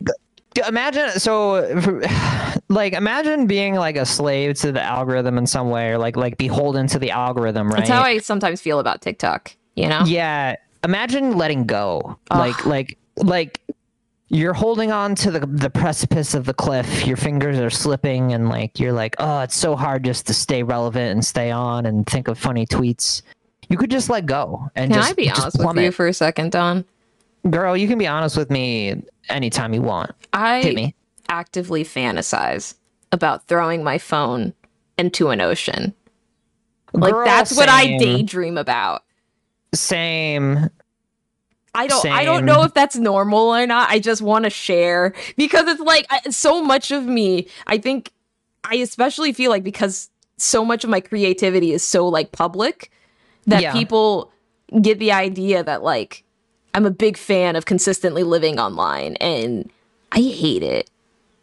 [0.68, 1.82] Imagine so
[2.70, 6.38] like imagine being like a slave to the algorithm in some way or like like
[6.38, 9.56] beholden to the algorithm right That's how I sometimes feel about TikTok.
[9.76, 10.04] You know?
[10.06, 10.56] yeah.
[10.84, 12.18] Imagine letting go.
[12.30, 13.60] Like like like
[14.28, 17.06] you're holding on to the the precipice of the cliff.
[17.06, 20.64] Your fingers are slipping and like you're like oh it's so hard just to stay
[20.64, 23.22] relevant and stay on and think of funny tweets.
[23.68, 26.08] You could just let go and Can just, I be just honest with you for
[26.08, 26.86] a second, Don?
[27.50, 30.12] girl you can be honest with me anytime you want.
[30.34, 30.94] I
[31.30, 32.76] actively fantasize
[33.12, 34.54] about throwing my phone
[34.98, 35.94] into an ocean.
[36.94, 39.04] Like Girl, that's what I daydream about.
[39.74, 40.70] Same
[41.74, 43.90] I don't I don't know if that's normal or not.
[43.90, 47.48] I just want to share because it's like I, so much of me.
[47.68, 48.12] I think
[48.64, 52.92] I especially feel like because so much of my creativity is so like public
[53.48, 53.74] that Yeah.
[53.74, 54.32] people
[54.82, 56.24] get the idea that like
[56.74, 59.70] I'm a big fan of consistently living online and
[60.14, 60.90] I hate it.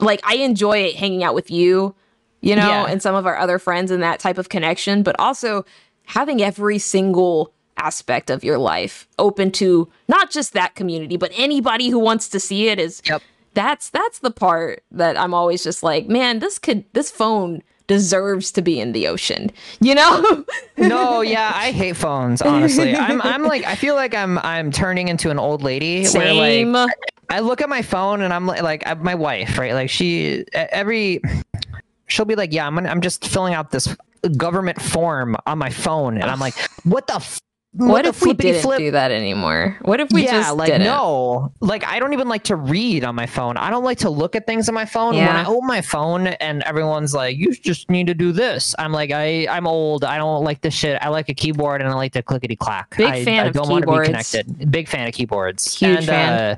[0.01, 1.95] Like I enjoy hanging out with you,
[2.41, 2.87] you know, Yeah.
[2.89, 5.67] and some of our other friends and that type of connection, but also
[6.07, 11.89] having every single aspect of your life open to not just that community, but anybody
[11.89, 13.23] who wants to see it is Yep.
[13.55, 18.53] that's that's the part that I'm always just like, man, this could this phone deserves
[18.53, 19.51] to be in the ocean.
[19.81, 20.45] You know?
[20.77, 22.41] no, yeah, I hate phones.
[22.43, 26.05] Honestly, I'm I'm like I feel like I'm I'm turning into an old lady.
[26.05, 26.73] Same.
[26.73, 26.97] Where like
[27.31, 29.73] I look at my phone and I'm like like my wife, right?
[29.75, 31.21] Like she every
[32.13, 33.97] she'll be like, yeah, I'm gonna, I'm just filling out this
[34.37, 36.55] government form on my phone, and I'm like,
[36.85, 37.41] what the.
[37.75, 38.79] What if we didn't flip?
[38.79, 39.79] do that anymore?
[39.81, 40.85] What if we yeah, just like didn't?
[40.85, 43.57] no, like I don't even like to read on my phone.
[43.57, 45.15] I don't like to look at things on my phone.
[45.15, 48.93] When I open my phone and everyone's like, "You just need to do this," I'm
[48.93, 50.05] like, I I'm old.
[50.05, 50.99] I don't like this shit.
[51.01, 52.95] I like a keyboard and I like the clickety clack.
[52.95, 54.31] Big I, fan I of don't want to be keyboards.
[54.31, 54.71] connected.
[54.71, 55.75] Big fan of keyboards.
[55.75, 56.41] Huge and, fan.
[56.41, 56.57] Uh,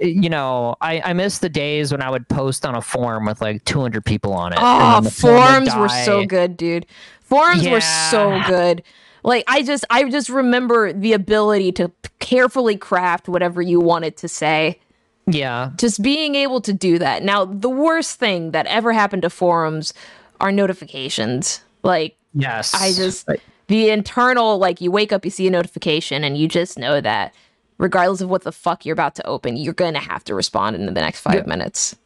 [0.00, 3.40] you know, I, I miss the days when I would post on a forum with
[3.40, 4.58] like 200 people on it.
[4.60, 6.86] Oh, then the forum would forums were so good, dude.
[7.20, 8.82] Forums were so good.
[9.24, 14.28] Like I just I just remember the ability to carefully craft whatever you wanted to
[14.28, 14.78] say.
[15.26, 17.22] Yeah, Just being able to do that.
[17.22, 19.94] Now, the worst thing that ever happened to forums
[20.38, 21.62] are notifications.
[21.82, 22.74] Like yes.
[22.74, 23.26] I just
[23.68, 27.34] the internal like you wake up, you see a notification, and you just know that
[27.78, 30.84] regardless of what the fuck you're about to open, you're gonna have to respond in
[30.84, 31.96] the next five minutes.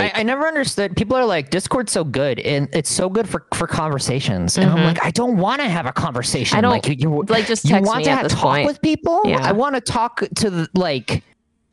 [0.00, 0.96] Like I, I never understood.
[0.96, 4.56] People are like, Discord's so good, and it's so good for for conversations.
[4.58, 6.56] And I'm like, I don't want to have a conversation.
[6.56, 6.58] Mm-hmm.
[6.58, 8.66] I don't- like you, you like, just you want to at have talk point.
[8.66, 9.22] with people.
[9.24, 9.38] Yeah.
[9.42, 11.22] I want to talk to the, like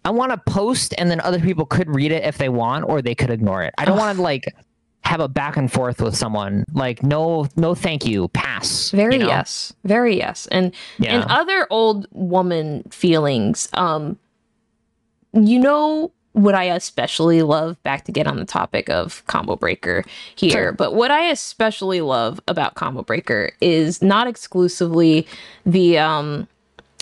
[0.06, 3.02] I want to post and then other people could read it if they want or
[3.02, 3.74] they could ignore it.
[3.78, 4.46] I don't want to like
[5.04, 6.64] have a back and forth with someone.
[6.74, 8.92] Like no no thank you, pass.
[8.92, 9.28] Very you know?
[9.28, 9.74] yes.
[9.84, 10.48] Very yes.
[10.52, 11.16] And Yeah.
[11.22, 14.18] and other old woman feelings, um
[15.34, 20.06] you know what I especially love back to get on the topic of combo breaker
[20.36, 20.72] here, Sure.
[20.72, 25.28] but what I especially love about combo breaker is not exclusively
[25.66, 26.48] the um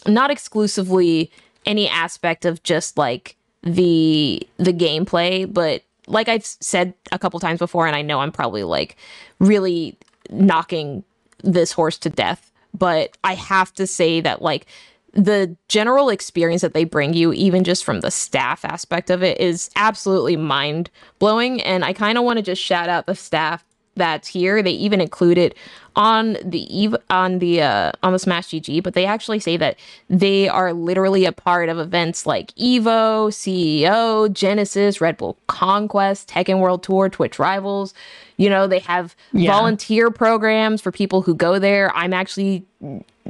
[0.07, 1.29] not exclusively
[1.65, 7.59] any aspect of just like the the gameplay but like i've said a couple times
[7.59, 8.95] before and i know i'm probably like
[9.39, 9.97] really
[10.29, 11.03] knocking
[11.43, 14.65] this horse to death but i have to say that like
[15.13, 19.39] the general experience that they bring you even just from the staff aspect of it
[19.39, 23.63] is absolutely mind blowing and i kind of want to just shout out the staff
[23.95, 24.63] that's here.
[24.63, 25.57] They even include it
[25.97, 29.77] on the eve on the uh on the smash gg but they actually say that
[30.09, 36.59] they are literally a part of events like evo ceo genesis red bull conquest tekken
[36.59, 37.93] world tour twitch rivals.
[38.37, 39.51] You know they have Yeah.
[39.51, 41.93] volunteer programs for people who go there.
[41.93, 42.63] I'm actually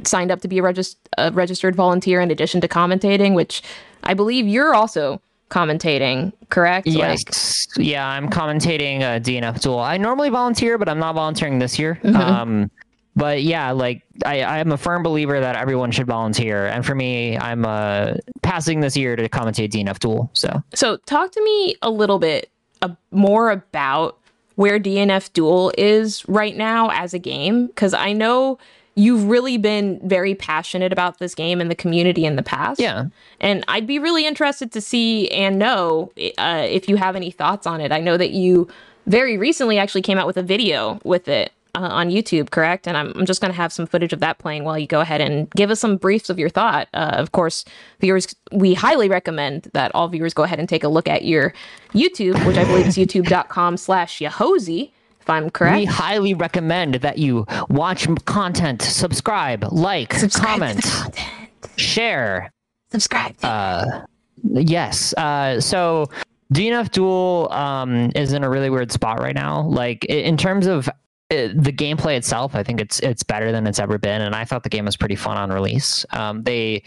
[0.06, 3.62] signed up to be a, regis- a registered volunteer in addition to commentating which
[4.04, 7.66] i believe you're also commentating correct Like- Yes.
[7.76, 9.78] yeah, I'm commentating a DNF duel.
[9.80, 11.98] I normally volunteer, but I'm not volunteering this year.
[12.04, 12.16] Mm-hmm.
[12.16, 12.70] Um,
[13.16, 17.36] but yeah, like I, I'm a firm believer that everyone should volunteer, and for me,
[17.36, 20.30] I'm uh, passing this year to commentate DNF duel.
[20.34, 22.48] So So, talk to me a little bit
[22.82, 24.18] uh, more about
[24.54, 28.58] where DNF Duel is right now as a game, because I know
[29.00, 32.78] you've really been very passionate about this game and the community in the past.
[32.78, 33.06] yeah,
[33.40, 37.66] And I'd be really interested to see and know uh, if you have any thoughts
[37.66, 37.92] on it.
[37.92, 38.68] I know that you
[39.06, 42.86] very recently actually came out with a video with it uh, on YouTube, correct?
[42.86, 45.00] And I'm, I'm just going to have some footage of that playing while you go
[45.00, 46.88] ahead and give us some briefs of your thought.
[46.92, 47.64] Uh, of course,
[48.00, 51.54] viewers, we highly recommend that all viewers go ahead and take a look at your
[51.94, 54.99] YouTube, which I believe is youtube.com slash Yahozi, if
[55.30, 55.76] I'm correct.
[55.76, 61.70] we highly recommend that you watch content, subscribe, like, Subscribe comment, content.
[61.76, 62.50] share.
[62.92, 63.36] Subscribe.
[63.42, 64.02] Uh,
[64.44, 65.14] yes.
[65.14, 66.06] Uh, so
[66.52, 69.62] DNF Duel um, is in a really weird spot right now.
[69.62, 70.88] Like in terms of
[71.28, 74.64] the gameplay itself, I think it's it's better than it's ever been, and I thought
[74.64, 76.04] the game was pretty fun on release.
[76.10, 76.82] Um, they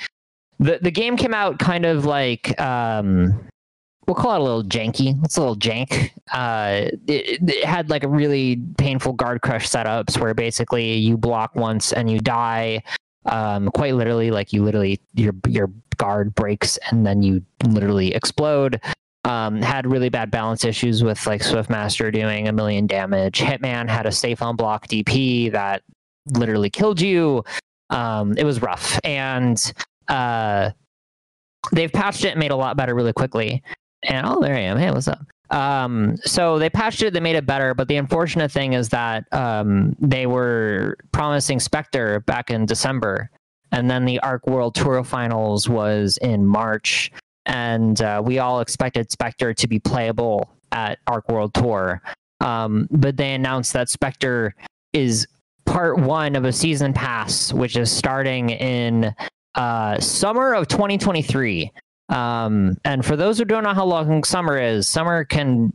[0.59, 3.47] the the game came out kind of like um,
[4.07, 5.23] we'll call it a little janky.
[5.23, 6.11] It's a little jank.
[6.33, 11.55] Uh, it, it had like a really painful guard crush setups where basically you block
[11.55, 12.81] once and you die.
[13.25, 18.81] Um, quite literally, like you literally your your guard breaks and then you literally explode.
[19.25, 23.39] Um, had really bad balance issues with like Swiftmaster doing a million damage.
[23.39, 25.83] Hitman had a safe on block DP that
[26.33, 27.43] literally killed you.
[27.89, 29.73] Um, it was rough, and
[30.09, 30.71] uh,
[31.71, 33.63] they've patched it and made a lot better really quickly.
[34.03, 34.77] And oh, there I am.
[34.77, 35.25] Hey, what's up?
[35.49, 39.25] Um, so they patched it, they made it better, but the unfortunate thing is that
[39.31, 43.29] um, they were promising Spectre back in December,
[43.71, 47.11] and then the Arc World Tour Finals was in March,
[47.45, 52.01] and uh, we all expected Spectre to be playable at Arc World Tour,
[52.39, 54.55] um, but they announced that Spectre
[54.91, 55.27] is
[55.65, 59.13] part one of a season pass, which is starting in
[59.55, 61.71] uh, summer of 2023.
[62.09, 65.73] Um, and for those who don't know how long summer is, summer can,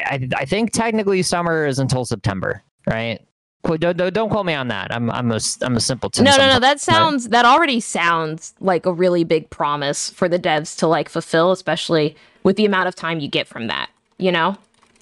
[0.00, 3.20] I, I think technically summer is until September, right?
[3.64, 4.94] Don't, don't, don't quote me on that.
[4.94, 6.24] I'm I'm a I'm a simpleton.
[6.24, 6.60] no, no, no.
[6.60, 11.08] That sounds that already sounds like a really big promise for the devs to like
[11.08, 13.88] fulfill, especially with the amount of time you get from that.
[14.18, 14.56] You know?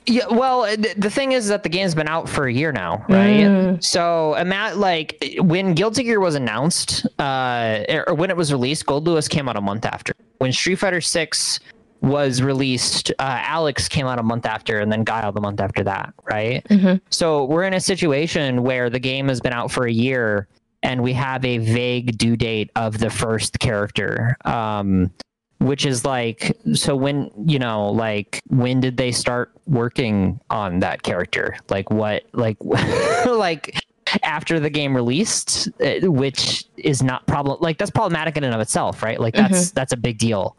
[0.07, 3.05] Yeah, well, th- the thing is that the game's been out for a year now,
[3.09, 3.47] right?
[3.47, 3.85] Mm.
[3.85, 8.87] So, and that like when Guilty Gear was announced, uh, or when it was released,
[8.87, 10.13] Goldlewis came out a month after.
[10.43, 11.61] When Street Fighter Six
[12.01, 15.85] was released, uh, Alex came out a month after, and then Guile the month after
[15.85, 16.65] that, right?
[16.69, 17.01] Mhm.
[17.11, 20.49] So we're in a situation where the game has been out for a year,
[20.83, 24.37] and we have a vague due date of the first character.
[24.45, 25.13] Um,
[25.61, 31.05] which is like so when you know like when did they start working on that
[31.05, 32.57] character like what like
[33.27, 33.81] like
[34.23, 38.61] after the game released uh, which is not problem like that's problematic in and of
[38.61, 40.57] itself right like that's that's a big deal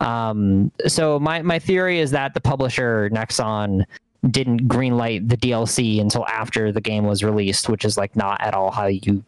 [0.00, 3.84] um so my my theory is that the publisher nexon
[4.30, 8.54] didn't greenlight the dlc until after the game was released which is like not at
[8.54, 9.22] all how you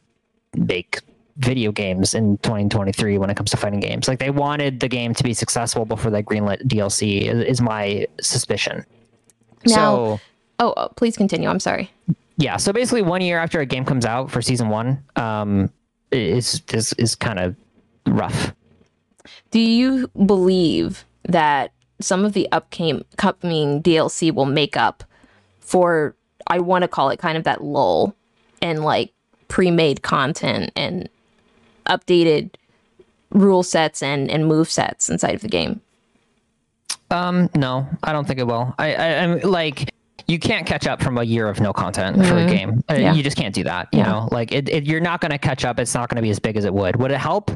[0.57, 1.01] make
[1.39, 4.09] video games in 2023 when it comes to fighting games.
[4.09, 8.09] Like they wanted the game to be successful before they greenlit DLC is, is my
[8.21, 8.85] suspicion.
[9.65, 10.21] Now- so
[10.59, 11.49] Oh, oh, please continue.
[11.49, 11.93] I'm sorry.
[12.39, 15.71] Yeah, so basically one year after a game comes out for season one, um,
[16.13, 17.57] is is is kind of
[18.07, 18.55] rough.
[19.51, 23.03] Do you believe that some of the upcoming
[23.83, 25.03] DLC will make up
[25.59, 26.15] for
[26.47, 28.15] I want to call it kind of that lull
[28.63, 29.13] and like
[29.49, 31.09] pre-made content and
[31.87, 32.55] updated
[33.31, 35.81] rule sets and and move sets inside of the game.
[37.11, 38.75] Um, no, I don't think it will.
[38.79, 39.91] I, I am like
[40.29, 42.29] you can't catch up from a year of no content mm-hmm.
[42.29, 42.85] for a game.
[42.89, 43.15] Uh, yeah.
[43.15, 43.89] You just can't do that.
[43.93, 44.13] You yeah.
[44.13, 45.81] know, like it, it you're not going to catch up.
[45.81, 46.97] It's not going to be as big as it would.
[46.97, 47.51] Would it help?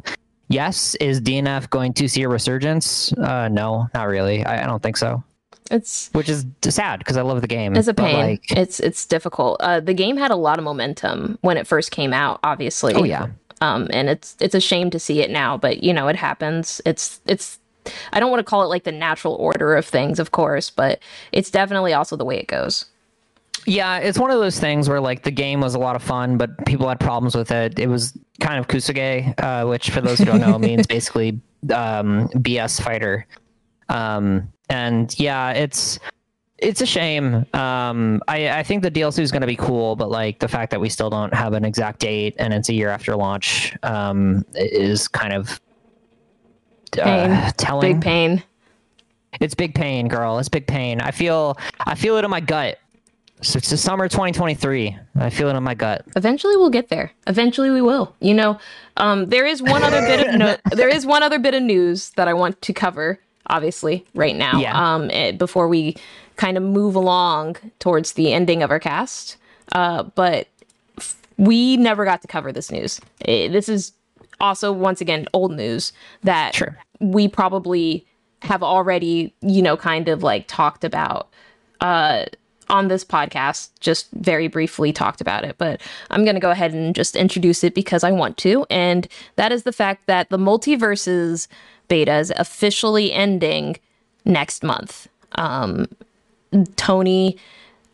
[0.49, 0.95] Yes.
[0.97, 3.13] Is DNF going to see a resurgence?
[3.13, 4.45] Uh, no, not really.
[4.45, 5.23] I, I don't think so.
[5.71, 7.77] It's which is sad because I love the game.
[7.77, 8.17] It's a pain.
[8.17, 8.51] Like...
[8.51, 9.61] It's it's difficult.
[9.61, 12.41] Uh, the game had a lot of momentum when it first came out.
[12.43, 12.95] Obviously.
[12.95, 13.29] Oh yeah.
[13.61, 16.81] Um, and it's it's a shame to see it now, but you know it happens.
[16.85, 17.59] It's it's
[18.13, 21.01] I don't want to call it like the natural order of things, of course, but
[21.33, 22.87] it's definitely also the way it goes.
[23.65, 26.37] Yeah, it's one of those things where like the game was a lot of fun,
[26.37, 27.79] but people had problems with it.
[27.79, 31.41] It was kind of kusoge, uh, which for those who don't know means basically
[31.73, 33.27] um, BS fighter.
[33.89, 36.01] Um, and yeah, it's
[36.59, 37.45] it's a shame.
[37.55, 40.71] Um, I, I think the DLC is going to be cool, but like the fact
[40.71, 44.45] that we still don't have an exact date and it's a year after launch um,
[44.55, 45.61] is kind of
[46.99, 47.95] uh, telling.
[47.95, 48.43] Big pain.
[49.41, 50.39] It's big pain, girl.
[50.39, 51.01] It's big pain.
[51.01, 52.79] I feel I feel it in my gut.
[53.43, 54.97] So it's the summer 2023.
[55.17, 56.05] I feel it in my gut.
[56.15, 57.11] Eventually, we'll get there.
[57.27, 58.15] Eventually, we will.
[58.21, 58.59] You know,
[58.99, 62.11] um, there is one other bit of no- there is one other bit of news
[62.11, 63.19] that I want to cover.
[63.49, 64.95] Obviously, right now, yeah.
[64.95, 65.97] um, it, eh, before we
[66.37, 69.37] kind of move along towards the ending of our cast.
[69.73, 70.47] Uh, but
[71.37, 73.01] we never got to cover this news.
[73.21, 73.93] It, eh, this is
[74.43, 76.77] also once again old news that sure.
[77.01, 78.05] we probably
[78.43, 81.29] have already, you know, kind of like talked about
[81.81, 82.25] uh,
[82.69, 86.73] on this podcast, just very briefly talked about it, but I'm going to go ahead
[86.73, 88.67] and just introduce it because I want to.
[88.69, 91.49] And that is the fact that the MultiVersus
[91.89, 93.77] beta is officially ending
[94.25, 95.09] next month.
[95.33, 95.87] Um,
[96.77, 97.37] Tony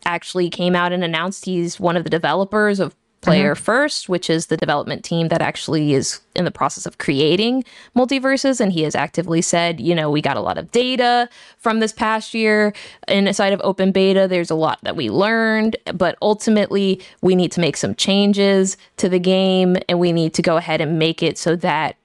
[0.05, 3.65] actually came out and announced he's one of the developers of Player mm-hmm.
[3.65, 7.65] First, which is the development team that actually is in the process of creating
[7.97, 8.61] MultiVersus.
[8.61, 11.29] And he has actively said, you know, we got a lot of data
[11.59, 12.73] from this past year
[13.09, 14.29] inside of open beta.
[14.29, 19.09] There's a lot that we learned, but ultimately, we need to make some changes to
[19.09, 21.97] the game and we need to go ahead and make it so that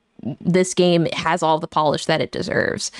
[0.42, 2.92] this game has all the polish that it deserves.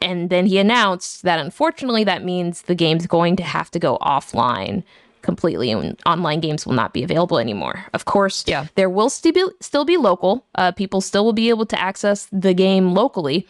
[0.00, 3.98] And then he announced that unfortunately, that means the game's going to have to go
[3.98, 4.82] offline
[5.22, 7.84] completely and online games will not be available anymore.
[7.94, 8.66] Of course, yeah.
[8.74, 10.44] there will still be, still be local.
[10.54, 13.46] Uh, people still will be able to access the game locally.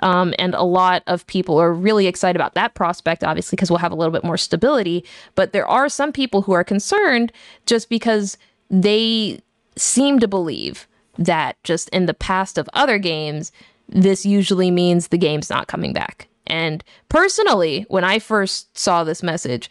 [0.00, 3.78] Um, and a lot of people are really excited about that prospect, obviously, because we'll
[3.78, 5.04] have a little bit more stability.
[5.34, 7.32] But there are some people who are concerned
[7.66, 8.36] just because
[8.70, 9.40] they
[9.76, 13.52] seem to believe that just in the past of other games,
[13.88, 16.28] this usually means the game's not coming back.
[16.46, 19.70] And personally, when I first saw this message,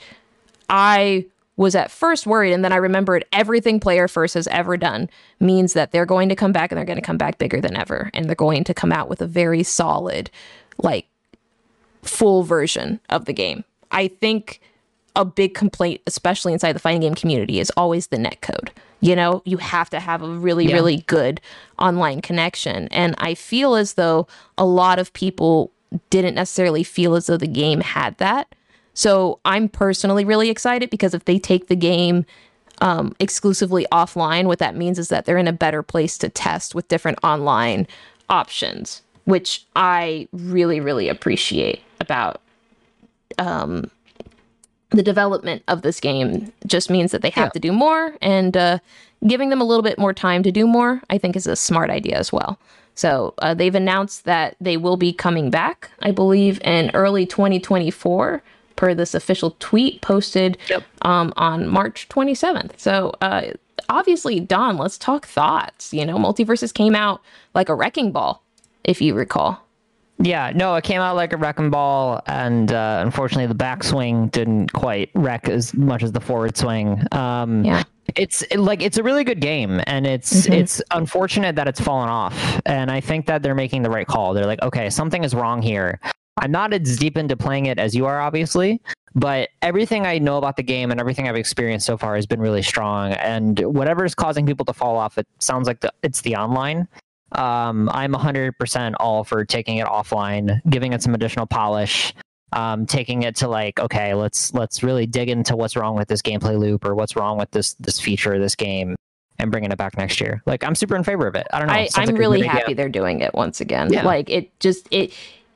[0.70, 5.10] I was at first worried and then I remembered everything player first has ever done
[5.40, 7.78] means that they're going to come back and they're going to come back bigger than
[7.78, 10.32] ever and they're going to come out with a very solid
[10.80, 11.06] like
[12.02, 13.64] full version of the game.
[13.92, 14.62] I think
[15.16, 18.72] a big complaint especially inside the fighting game community is always the net code.
[19.00, 20.76] You know, you have to have a really yeah.
[20.76, 21.40] really good
[21.78, 25.72] online connection and I feel as though a lot of people
[26.10, 28.56] didn't necessarily feel as though the game had that
[28.94, 32.26] so I'm personally really excited because if they take the game
[32.80, 36.76] um, exclusively offline, what that means is that they're in a better place to test
[36.76, 37.88] with different online
[38.30, 42.42] options, which I really, really appreciate about
[43.38, 43.90] um,
[44.92, 46.52] the development of this game.
[46.68, 47.52] Just means that they have yeah.
[47.52, 48.80] to do more, and uh,
[49.26, 51.90] giving them a little bit more time to do more, I think, is a smart
[51.90, 52.60] idea as well.
[52.96, 58.44] So uh, they've announced that they will be coming back, I believe, in early 2024
[58.76, 60.84] per this official tweet posted yep.
[61.02, 62.80] um, on March 27th.
[62.80, 63.52] So, uh,
[63.90, 65.94] obviously, Don, let's talk thoughts.
[65.94, 67.22] You know, MultiVersus came out
[67.54, 68.44] like a wrecking ball,
[68.84, 69.60] if you recall.
[70.20, 74.72] Yeah, no, it came out like a wrecking ball, and uh, unfortunately, the backswing didn't
[74.72, 77.04] quite wreck as much as the forward swing.
[77.12, 77.84] Um, yeah,
[78.16, 80.54] it's like it's a really good game, and it's mm-hmm.
[80.54, 82.62] it's unfortunate that it's fallen off.
[82.66, 84.34] And I think that they're making the right call.
[84.34, 86.00] They're like, okay, something is wrong here.
[86.38, 88.82] I'm not as deep into playing it as you are, obviously,
[89.16, 92.42] but everything I know about the game and everything I've experienced so far has been
[92.42, 93.14] really strong.
[93.14, 96.88] And whatever is causing people to fall off, it sounds like the, it's the online.
[97.34, 102.14] Um, I'm 100% all for taking it offline, giving it some additional polish,
[102.52, 106.22] um, taking it to like, okay, let's let's really dig into what's wrong with this
[106.22, 108.96] gameplay loop or what's wrong with this this feature of this game
[109.40, 110.44] and bringing it back next year.
[110.46, 111.48] Like I'm super in favor of it.
[111.52, 111.74] I don't know.
[111.74, 113.92] I, am like really happy they're doing it once again.
[113.92, 114.06] Yeah.
[114.06, 115.14] Like it just it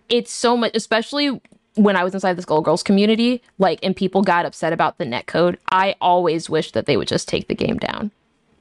[0.10, 1.42] it's so much, especially
[1.76, 5.58] when I was inside the Skullgirls community, like, and people got upset about the netcode.
[5.72, 8.12] I always wish that they would just take the game down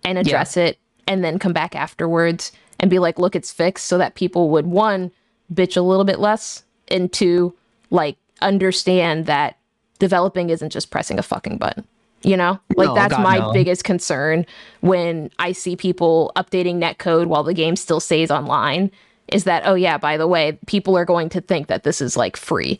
[0.04, 0.78] and address it,
[1.08, 4.66] and then come back afterwards and be like, "Look, it's fixed," so that people would
[4.66, 5.10] one
[5.52, 7.54] bitch a little bit less, and two,
[7.90, 9.56] like, understand that
[9.98, 11.84] developing isn't just pressing a fucking button.
[12.22, 13.52] You know, like No, that's God, my no.
[13.52, 14.46] biggest concern
[14.80, 18.90] when I see people updating netcode while the game still stays online.
[19.32, 22.16] Is that oh yeah, by the way, people are going to think that this is
[22.16, 22.78] like free,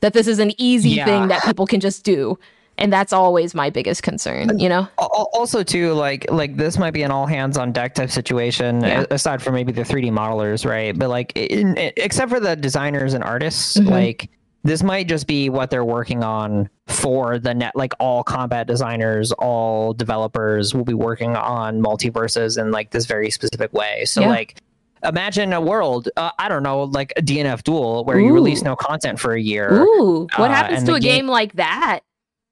[0.00, 1.04] that this is an easy Yeah.
[1.06, 2.38] thing that people can just do,
[2.78, 4.58] and that's always my biggest concern.
[4.58, 7.94] You know, al- also too like like this might be an all hands on deck
[7.94, 9.04] type situation Yeah.
[9.10, 13.24] aside from maybe the 3d modelers right but like in, except for the designers and
[13.24, 13.90] artists Mhm.
[13.90, 14.28] like
[14.64, 19.30] this might just be what they're working on for the net like all combat designers
[19.32, 24.28] all developers will be working on MultiVersus in like this very specific way so Yeah.
[24.28, 24.56] like
[25.08, 28.74] imagine a world uh, i don't know like a dnf duel where you release no
[28.76, 32.00] content for a year ooh, what uh, happens to a game- game like that,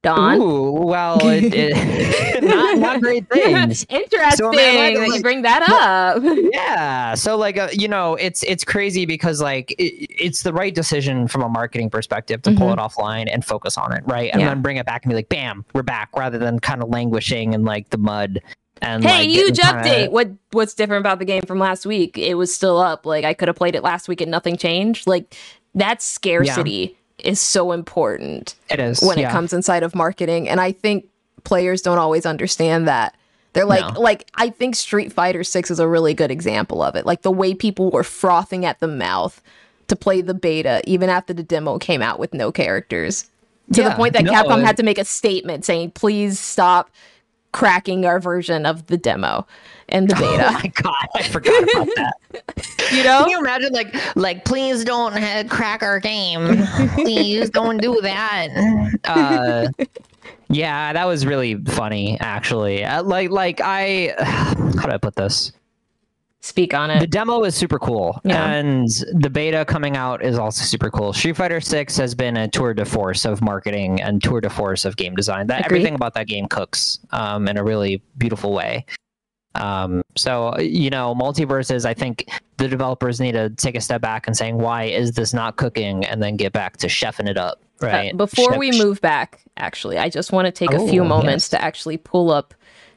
[0.03, 0.39] Don?
[0.39, 3.85] Ooh, well, it, it, not not great things.
[3.89, 6.21] Interesting So, man, like- that you bring that up.
[6.53, 10.75] Yeah, so like uh, you know, it's it's crazy because like it, it's the right
[10.75, 12.73] decision from a marketing perspective to pull Mhm.
[12.73, 14.29] it offline and focus on it, right?
[14.31, 14.49] And Yeah.
[14.49, 17.53] then bring it back and be like, bam, we're back, rather than kind of languishing
[17.53, 18.41] in like the mud.
[18.81, 20.11] And hey, like, huge getting kinda- update.
[20.11, 22.17] What what's different about the game from last week?
[22.17, 23.05] It was still up.
[23.05, 25.07] Like I could have played it last week and nothing changed.
[25.07, 25.35] Like
[25.73, 29.29] that scarcity is so important It is when yeah.
[29.29, 31.07] it comes inside of marketing, and I think
[31.43, 33.15] players don't always understand that.
[33.53, 34.01] They're like, No.
[34.01, 37.05] like I think Street Fighter Six is a really good example of it.
[37.05, 39.41] Like the way people were frothing at the mouth
[39.87, 43.29] to play the beta, even after the demo came out with no characters,
[43.71, 46.89] to the point that no, Capcom it- had to make a statement saying, "Please stop
[47.55, 49.47] cracking our version of the demo
[49.87, 50.25] and the beta.
[50.27, 52.13] Oh beta." my god, I forgot about that.
[52.91, 53.21] you know?
[53.21, 56.65] Can you imagine, like, like, please don't ha- crack our game.
[56.95, 58.49] Please don't do that.
[59.05, 59.67] Uh,
[60.49, 62.83] yeah, that was really funny, actually.
[62.83, 65.51] Uh, like, like I, how do I put this?
[66.45, 66.99] Speak on it.
[66.99, 68.45] The demo is super cool, Yeah.
[68.51, 71.11] and the beta coming out is also super cool.
[71.11, 74.85] Street Fighter Six has been a tour de force of marketing and tour de force
[74.85, 75.47] of game design.
[75.47, 75.77] That Agreed.
[75.79, 78.85] everything about that game cooks um, in a really beautiful way.
[79.55, 81.83] Um, so you know, MultiVersus.
[81.83, 85.33] I think the developers need to take a step back and saying, why is this
[85.33, 87.59] not cooking, and then get back to chefing it up.
[87.81, 88.15] Uh, Right.
[88.15, 91.45] before Chef- we move back, actually, I just want to take a few Oh, moments
[91.45, 91.49] yes.
[91.49, 92.53] to actually pull up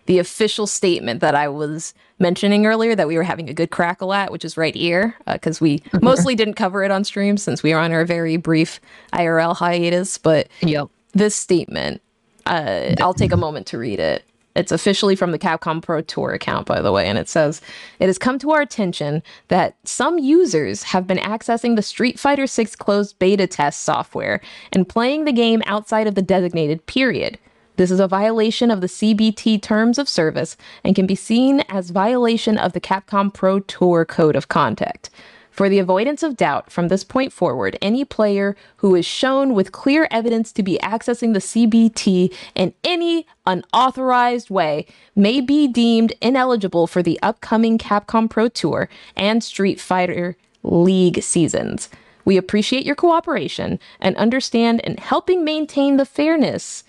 [0.06, 4.12] the official statement that I was mentioning earlier that we were having a good crackle
[4.12, 7.72] at, which is right here, because we mostly didn't cover it on stream since we
[7.72, 8.80] were on our very brief
[9.12, 10.18] IRL hiatus.
[10.18, 10.88] But Yep.
[11.12, 12.02] this statement,
[12.46, 14.24] uh, I'll take a moment to read it.
[14.56, 17.60] It's officially from the Capcom Pro Tour account, by the way, and it says
[18.00, 22.46] It has come to our attention that some users have been accessing the Street Fighter
[22.48, 24.40] VI closed beta test software
[24.72, 27.38] and playing the game outside of the designated period.
[27.78, 31.90] This is a violation of the CBT terms of service and can be seen as
[31.90, 35.10] violation of the Capcom Pro Tour code of conduct.
[35.52, 39.70] For the avoidance of doubt, from this point forward, any player who is shown with
[39.70, 46.88] clear evidence to be accessing the CBT in any unauthorized way may be deemed ineligible
[46.88, 51.90] for the upcoming Capcom Pro Tour and Street Fighter League seasons.
[52.24, 56.82] We appreciate your cooperation and understand in helping maintain the fairness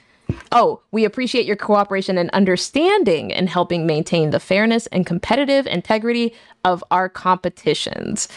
[0.52, 6.34] Oh, we appreciate your cooperation and understanding in helping maintain the fairness and competitive integrity
[6.64, 8.28] of our competitions.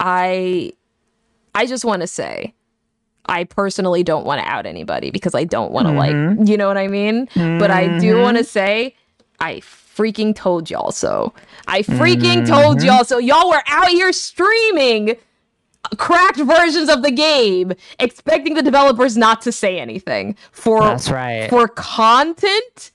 [0.00, 0.72] I
[1.54, 2.54] I just want to say
[3.26, 6.44] I personally don't want to out anybody because I don't want to like, mm-hmm.
[6.44, 7.28] you know what I mean?
[7.34, 8.22] But I do mm-hmm.
[8.22, 8.94] want to say
[9.40, 11.34] I freaking told y'all so.
[11.66, 12.86] I freaking told mm-hmm.
[12.86, 13.18] y'all so.
[13.18, 15.16] Y'all were out here streaming
[15.96, 21.48] cracked versions of the game expecting the developers not to say anything for That's right.
[21.48, 22.92] for content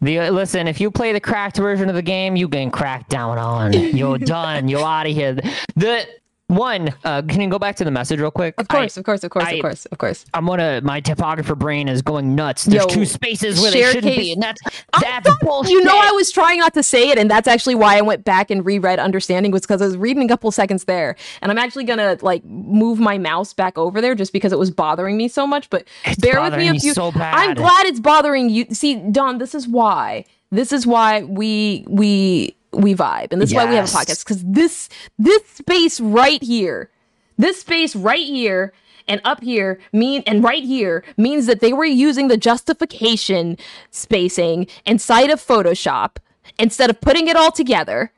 [0.00, 3.10] The uh, listen, if you play the cracked version of the game, you getting cracked
[3.10, 3.72] down on.
[3.72, 4.68] You're done.
[4.68, 5.34] You're out of here.
[5.76, 6.06] The
[6.50, 8.54] one, uh, can you go back to the message real quick?
[8.58, 10.80] of course of course of course I- of course of course I, am gonna.
[10.82, 12.64] My typographer brain is going nuts.
[12.64, 14.60] There's Yo, two spaces where they shouldn't case- be, and that's
[15.00, 15.70] that's thought- bullshit.
[15.72, 18.24] you know i was trying not to say it and that's actually why i went
[18.24, 21.58] back and reread understanding was because i was reading a couple seconds there and i'm
[21.58, 25.28] actually gonna like move my mouse back over there just because it was bothering me
[25.28, 28.66] so much but It's bear with me if you so i'm glad it's bothering you
[28.72, 33.54] see don this is why this is why we we we vibe and this is
[33.54, 36.90] why we have a podcast because this this space right here
[37.36, 38.72] this space right here
[39.08, 43.56] and up here mean and right here means that they were using the justification
[43.90, 46.16] spacing inside of Photoshop
[46.58, 48.12] instead of putting it all together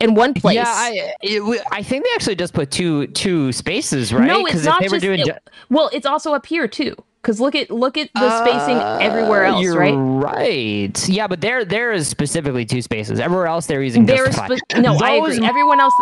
[0.00, 0.56] in one place.
[0.56, 4.26] Yeah, I it, I think they actually just put two two spaces, right?
[4.26, 5.02] No, it's not they were just.
[5.02, 5.20] doing.
[5.20, 6.94] it- well, it's also up here too.
[7.28, 9.92] Because look at look at the spacing everywhere Uh, else, you're right?
[9.92, 11.08] Right.
[11.10, 13.20] Yeah, but there there is specifically two spaces.
[13.20, 15.46] Everywhere else they're using There just spe- no, I Those agree.
[15.46, 15.92] Everyone else.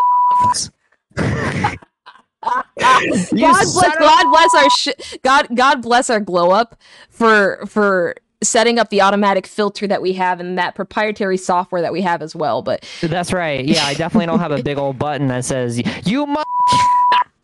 [1.16, 3.02] God
[3.32, 8.78] bless of- God bless our sh- God God bless our glow up for for setting
[8.78, 12.36] up the automatic filter that we have and that proprietary software that we have as
[12.36, 12.62] well.
[12.62, 13.64] But That's right.
[13.64, 16.36] Yeah, I definitely don't have a big old button that says you mu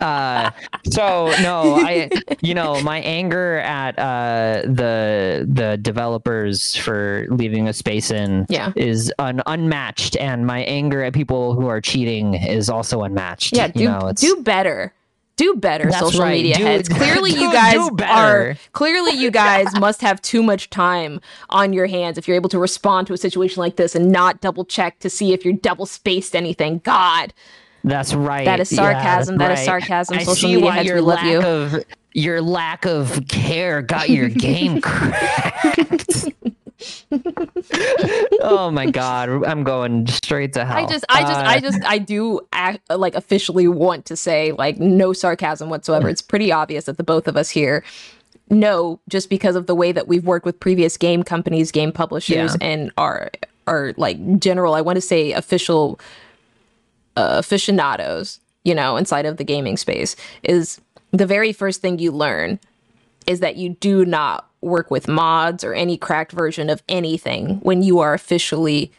[0.00, 0.50] Uh,
[0.90, 2.10] so no, I
[2.42, 8.72] you know my anger at uh, the the developers for leaving a space in Yeah.
[8.76, 13.56] is un- unmatched, and my anger at people who are cheating is also unmatched.
[13.56, 14.92] yeah, you do know, it's, do better.
[15.36, 16.36] Do better, That's social right.
[16.36, 16.88] media Do- heads.
[16.90, 21.86] Clearly, do- you guys are clearly you guys must have too much time on your
[21.86, 25.00] hands if you're able to respond to a situation like this and not double check
[25.00, 26.78] to see if you're double spaced anything.
[26.84, 27.34] God,
[27.84, 28.44] That's right.
[28.46, 29.38] That is Yeah, sarcasm.
[29.38, 29.64] That is right.
[29.66, 30.16] sarcasm.
[30.18, 31.40] I Social see media why heads, your love you.
[31.42, 36.28] Of, your lack of care got your game cracked.
[38.42, 40.76] oh my god, I'm going straight to hell.
[40.76, 44.52] I just, I just, Uh, I just, I do act, like officially want to say
[44.52, 46.08] like no sarcasm whatsoever.
[46.08, 47.84] It's pretty obvious that the both of us here
[48.50, 52.56] know just because of the way that we've worked with previous game companies, game publishers,
[52.60, 52.66] Yeah.
[52.66, 53.30] and our
[53.66, 55.98] our like general, I want to say official
[57.16, 60.80] uh, aficionados, you know, inside of the gaming space is
[61.12, 62.58] the very first thing you learn
[63.26, 67.82] is that you do not work with mods or any cracked version of anything when
[67.82, 68.90] you are officially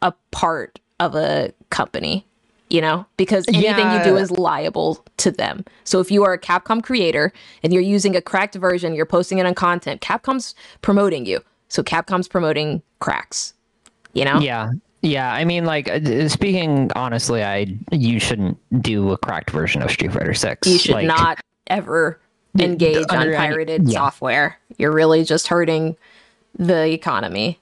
[0.00, 2.24] a part of a company,
[2.70, 5.64] you know, because anything you do is liable to them.
[5.84, 9.38] So if you are a Capcom creator and you're using a cracked version, you're posting
[9.38, 11.40] it on content, Capcom's promoting you.
[11.68, 13.54] So Capcom's promoting cracks,
[14.12, 14.38] you know?
[14.38, 14.70] Yeah.
[15.02, 19.90] Yeah, I mean, like uh, speaking honestly, I you shouldn't do a cracked version of
[19.90, 20.66] Street Fighter Six.
[20.66, 22.20] You should like, not ever
[22.58, 23.98] engage on under any- pirated yeah.
[23.98, 24.58] software.
[24.76, 25.96] You're really just hurting
[26.58, 27.60] the economy,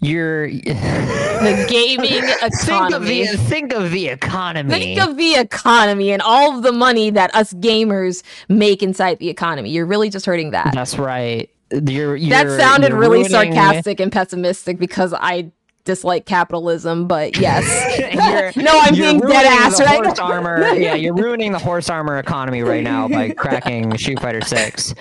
[0.00, 2.22] You're the gaming
[2.60, 3.36] think of the economy.
[3.36, 4.70] think of the economy.
[4.70, 9.28] Think of the economy and all of the money that us gamers make inside the
[9.28, 9.70] economy.
[9.70, 10.72] You're really just hurting that.
[10.72, 11.50] That's right.
[11.70, 15.52] You're, you're that sounded really ruining- sarcastic and pessimistic because I
[15.88, 17.64] dislike capitalism, but yes.
[17.98, 20.68] You're- no, I'm being dead ass right horse armor.
[20.78, 24.94] Yeah, you're ruining the horse armor economy right now by cracking Street Fighter Six.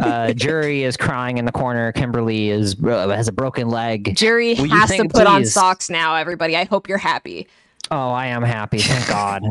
[0.00, 1.90] Uh, Juri is crying in the corner.
[1.92, 4.16] Kimberly is uh, has a broken leg.
[4.16, 6.56] Juri Will has to think- put on socks now, everybody.
[6.56, 7.48] I hope you're happy.
[7.90, 8.78] Oh, I am happy.
[8.78, 9.42] Thank God.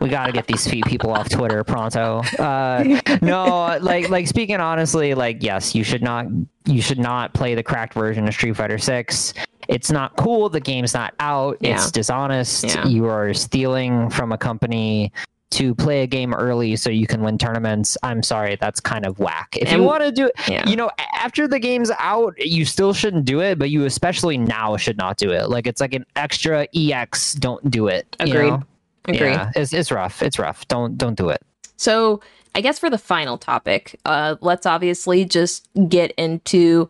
[0.00, 2.18] We got to get these feet people off Twitter pronto.
[2.38, 6.26] Uh, no, like like speaking honestly, like yes, you should not
[6.66, 9.32] you should not play the cracked version of Street Fighter Six.
[9.68, 10.48] It's not cool.
[10.48, 11.58] The game's not out.
[11.60, 11.74] Yeah.
[11.74, 12.64] It's dishonest.
[12.64, 12.86] Yeah.
[12.86, 15.12] You are stealing from a company
[15.52, 17.96] to play a game early so you can win tournaments.
[18.02, 19.56] I'm sorry, that's kind of whack.
[19.56, 20.68] If you want to do it, Yeah.
[20.68, 24.76] you know, after the game's out, you still shouldn't do it, but you especially now
[24.76, 25.48] should not do it.
[25.48, 27.34] Like it's like an extra ex.
[27.34, 28.16] Don't do it.
[28.20, 28.48] you Agreed.
[28.50, 28.62] know?
[29.06, 29.30] Agreed.
[29.30, 30.20] Yeah, it's it's rough.
[30.20, 30.66] It's rough.
[30.66, 31.40] Don't don't do it.
[31.76, 32.20] So,
[32.56, 36.88] I guess for the final topic, uh, let's obviously just get into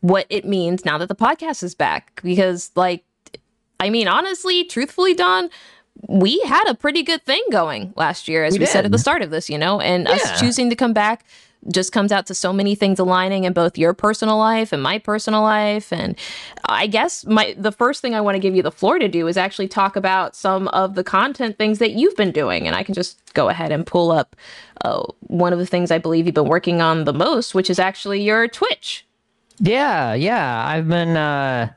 [0.00, 2.20] what it means now that the podcast is back.
[2.22, 3.04] Because, like,
[3.80, 5.50] I mean, honestly, truthfully, Don,
[6.08, 8.98] we had a pretty good thing going last year, as we, We said at the
[8.98, 10.14] start of this, you know, and Yeah.
[10.14, 11.24] us choosing to come back
[11.72, 14.98] just comes out to so many things aligning in both your personal life and my
[14.98, 16.14] personal life and
[16.68, 19.26] i guess my the first thing i want to give you the floor to do
[19.26, 22.84] is actually talk about some of the content things that you've been doing and i
[22.84, 24.36] can just go ahead and pull up
[24.84, 27.78] uh, one of the things i believe you've been working on the most which is
[27.80, 29.05] actually your twitch
[29.58, 30.66] Yeah, yeah.
[30.66, 31.72] I've been uh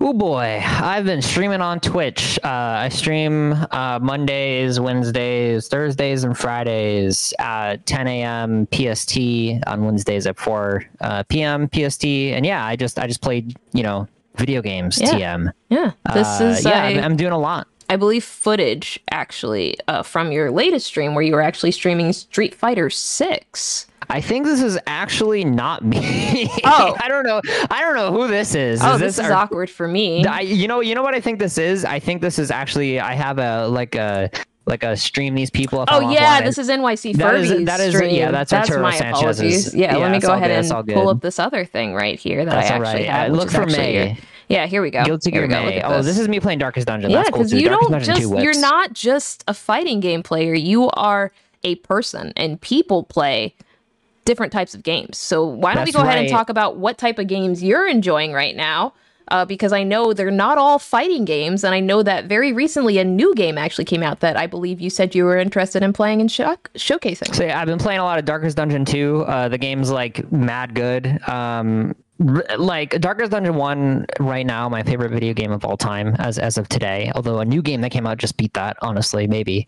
[0.00, 2.38] Oh boy, I've been streaming on Twitch.
[2.44, 8.68] Uh, I stream uh, Mondays, Wednesdays, Thursdays, and Fridays at 10 a.m.
[8.72, 9.18] PST.
[9.66, 11.68] On Wednesdays at 4 uh, p.m.
[11.74, 12.04] PST.
[12.04, 14.06] And yeah, I just I just played you know
[14.36, 15.00] video games.
[15.00, 15.14] Yeah.
[15.14, 15.52] TM.
[15.68, 16.80] yeah this Uh, is yeah.
[16.80, 17.66] I, I'm, I'm doing a lot.
[17.90, 22.54] I believe footage actually uh, from your latest stream where you were actually streaming street
[22.54, 26.50] fighter 6 I think this is actually not me.
[26.64, 26.94] Oh.
[27.00, 27.40] I don't know.
[27.70, 28.80] I don't know who this is.
[28.82, 31.20] oh is this, is our- awkward for me I, you know, you know what I
[31.20, 31.84] think this is.
[31.84, 33.00] I think this is actually.
[33.00, 34.30] I have a like a
[34.66, 35.82] like a stream these people.
[35.82, 36.44] If Oh I'm yeah, offline.
[36.44, 38.14] this is NYC That is- Furby's that is- stream.
[38.14, 39.40] yeah, that's that's Arturo my Sanchez's.
[39.40, 39.74] apologies.
[39.74, 42.44] Yeah, Yeah, let me go ahead good, and pull up this other thing right here
[42.44, 43.06] that That's I actually right.
[43.08, 43.30] have.
[43.30, 44.08] Uh, look for May.
[44.08, 44.16] your-
[44.48, 45.04] Yeah, here we go.
[45.04, 45.66] Guilty here we Gear go.
[45.66, 45.78] May.
[45.80, 46.06] at Oh, this.
[46.06, 47.10] this is me playing Darkest Dungeon.
[47.10, 50.22] yeah, That's cool because you Darkest don't Dungeon just you're not just a fighting game
[50.22, 50.54] player.
[50.54, 51.32] You are
[51.64, 53.54] a person, and people play
[54.24, 55.18] different types of games.
[55.18, 57.86] So why don't we That's go ahead and talk about what type of games you're
[57.88, 58.92] enjoying right now?
[59.30, 62.98] uh, because I know they're not all fighting games, and I know that very recently
[62.98, 65.92] a new game actually came out that I believe you said you were interested in
[65.92, 67.34] playing and show- showcasing.
[67.34, 69.24] So yeah, I've been playing a lot of Darkest Dungeon 2.
[69.26, 71.20] Uh, the game's like mad good.
[71.28, 71.94] Um,
[72.26, 76.38] r- like Darkest Dungeon 1 right now, my favorite video game of all time as
[76.38, 77.12] as of today.
[77.14, 79.66] Although a new game that came out just beat that, honestly, maybe.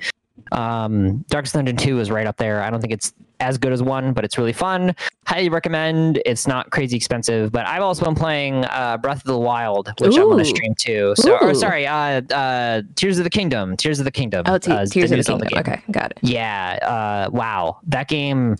[0.53, 2.63] Um, Darkest Dungeon 2 is right up there.
[2.63, 4.95] I don't think it's as good as one, but it's really fun.
[5.27, 6.21] Highly recommend.
[6.27, 10.15] It's not crazy expensive, but I've also been playing uh, Breath of the Wild, which
[10.17, 11.15] I'm going to stream too.
[11.17, 13.77] So, or sorry, uh, uh, Tears of the Kingdom.
[13.77, 14.45] Tears of the Kingdom.
[14.47, 15.49] Oh, te- uh, Tears the of the Kingdom.
[15.49, 15.59] game.
[15.61, 16.19] Okay, got it.
[16.23, 16.79] Yeah.
[17.27, 17.79] Uh, wow.
[17.87, 18.57] That game.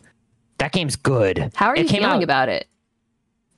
[0.59, 1.51] That game's good.
[1.55, 2.67] How are It you feeling out- about it?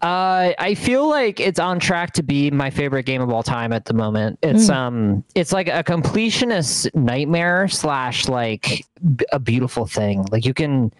[0.03, 3.73] Uh, I feel like it's on track to be my favorite game of all time
[3.73, 4.39] at the moment.
[4.43, 4.73] It's Hmm.
[4.73, 8.85] um, it's like a completionist nightmare slash like
[9.17, 10.27] b- a beautiful thing.
[10.33, 10.93] Like you can,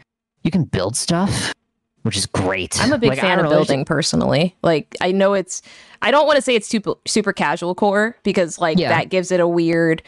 [0.45, 1.53] you can build stuff,
[2.03, 2.81] which is great.
[2.81, 4.55] I'm a big Like, fan of know, it's- building personally.
[4.63, 5.63] Like I know it's
[6.01, 8.91] I don't want to say it's super super casual core because like Yeah.
[8.91, 10.03] that gives it a weird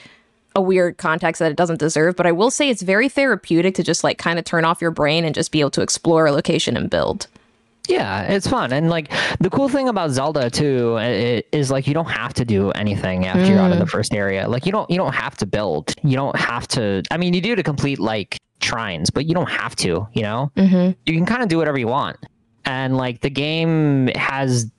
[0.54, 3.82] a weird context that it doesn't deserve, but I will say it's very therapeutic to
[3.82, 6.32] just like kind of turn off your brain and just be able to explore a
[6.32, 7.26] location and build.
[7.88, 10.96] Yeah, it's fun, and like the cool thing about Zelda too
[11.52, 13.80] is like you don't have to do anything after you're out of Mm.
[13.80, 14.48] the first area.
[14.48, 15.94] Like you don't you don't have to build.
[16.02, 17.02] You don't have to.
[17.10, 20.08] I mean, you do to complete like shrines, but you don't have to.
[20.14, 20.92] You know, Mm-hmm.
[21.04, 22.16] you can kind of do whatever you want,
[22.64, 24.70] and like the game has.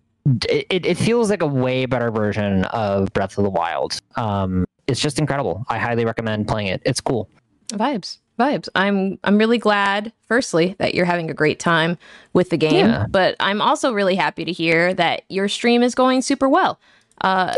[0.50, 4.00] It, it it feels like a way better version of Breath of the Wild.
[4.16, 5.64] Um, it's just incredible.
[5.70, 6.82] I highly recommend playing it.
[6.84, 7.30] It's cool.
[7.70, 8.18] Vibes.
[8.40, 8.68] Vibes.
[8.76, 11.98] I'm I'm really glad firstly that you're having a great time
[12.34, 13.06] with the game, Yeah.
[13.10, 16.80] but I'm also really happy to hear that your stream is going super well.
[17.22, 17.54] Uh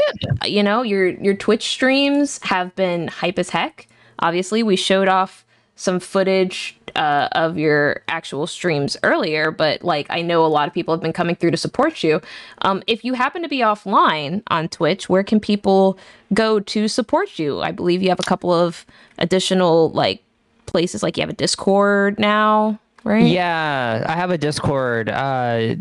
[0.45, 3.88] you know, your your Twitch streams have been hype as heck.
[4.19, 5.43] Obviously, we showed off
[5.80, 10.73] some footage uh, of your actual streams earlier, but like I know a lot of
[10.73, 12.19] people have been coming through to support you.
[12.63, 15.99] Um, if you happen to be offline on Twitch, where can people
[16.34, 17.61] go to support you?
[17.61, 18.88] I believe you have a couple of
[19.19, 20.23] additional like
[20.68, 23.26] places, like you have a Discord now, right?
[23.26, 25.76] Yeah, I have a Discord uh,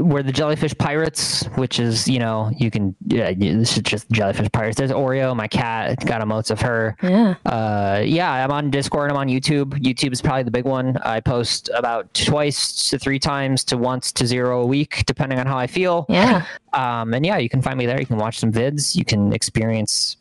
[0.00, 4.48] where the Jellyfish Pirates, which is you know you can yeah this is just Jellyfish
[4.52, 4.76] Pirates.
[4.76, 6.96] There's Oreo, my cat, got emotes of her.
[7.02, 7.34] Yeah.
[7.44, 9.10] Uh, yeah, I'm on Discord.
[9.10, 9.70] I'm on YouTube.
[9.80, 10.96] YouTube is probably the big one.
[10.98, 15.46] I post about twice to three times to once to zero a week, depending on
[15.46, 16.06] how I feel.
[16.08, 16.44] Yeah.
[16.74, 17.98] Um, and yeah, you can find me there.
[17.98, 18.94] You can watch some vids.
[18.94, 20.17] You can experience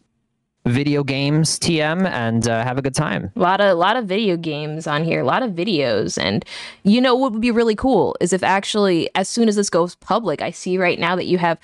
[0.68, 3.32] video games, TM, and uh, have a good time.
[3.36, 6.44] A lot of lot of video games on here, a lot of videos, and
[6.84, 9.96] you know what would be really cool is if actually as soon as this goes
[9.96, 11.58] public, I see right now that you have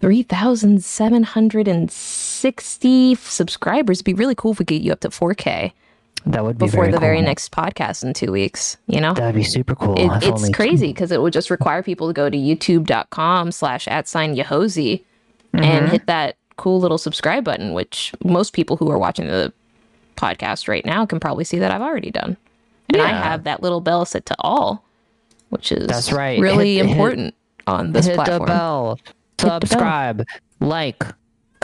[0.00, 3.98] three thousand seven hundred and sixty subscribers.
[3.98, 5.72] It'd be really cool if we get you up to four K
[6.26, 8.76] That would be before the very next podcast in two weeks.
[8.86, 9.94] You know, That'd be super cool.
[9.98, 14.08] it, it's crazy because it would just require people to go to youtube.com slash at
[14.08, 15.02] sign yahosi
[15.54, 15.64] Mm-hmm.
[15.64, 19.52] and hit that cool little subscribe button which most people who are watching the
[20.16, 22.36] podcast right now can probably see that i've already done.
[22.92, 24.82] And i have that little bell set to all
[25.50, 26.40] which is That's right.
[26.40, 27.34] really Hit- hit- important
[27.66, 28.40] on this hit platform.
[28.40, 28.98] the bell,
[29.36, 29.60] the bell.
[29.60, 30.24] subscribe,
[30.60, 31.02] like,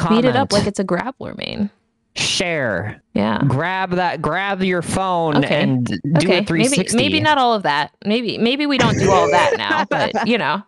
[0.09, 1.71] beat it up like it's a grappler main
[2.15, 3.43] share, yeah.
[3.47, 5.63] Grab that, grab your phone Okay.
[5.63, 6.97] and do okay a 360.
[6.97, 7.93] maybe maybe not all of that.
[8.05, 10.63] Maybe maybe we don't do all that now but you know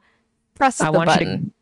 [0.55, 1.53] press I the want button you to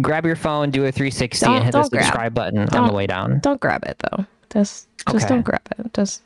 [0.00, 2.04] grab your phone, do a 360, Don't- and hit the don't grab.
[2.04, 3.40] subscribe button on Don't- the way down.
[3.40, 4.24] Don't grab it though.
[4.52, 5.34] Just just Okay.
[5.34, 5.92] don't grab it.
[5.94, 6.22] Just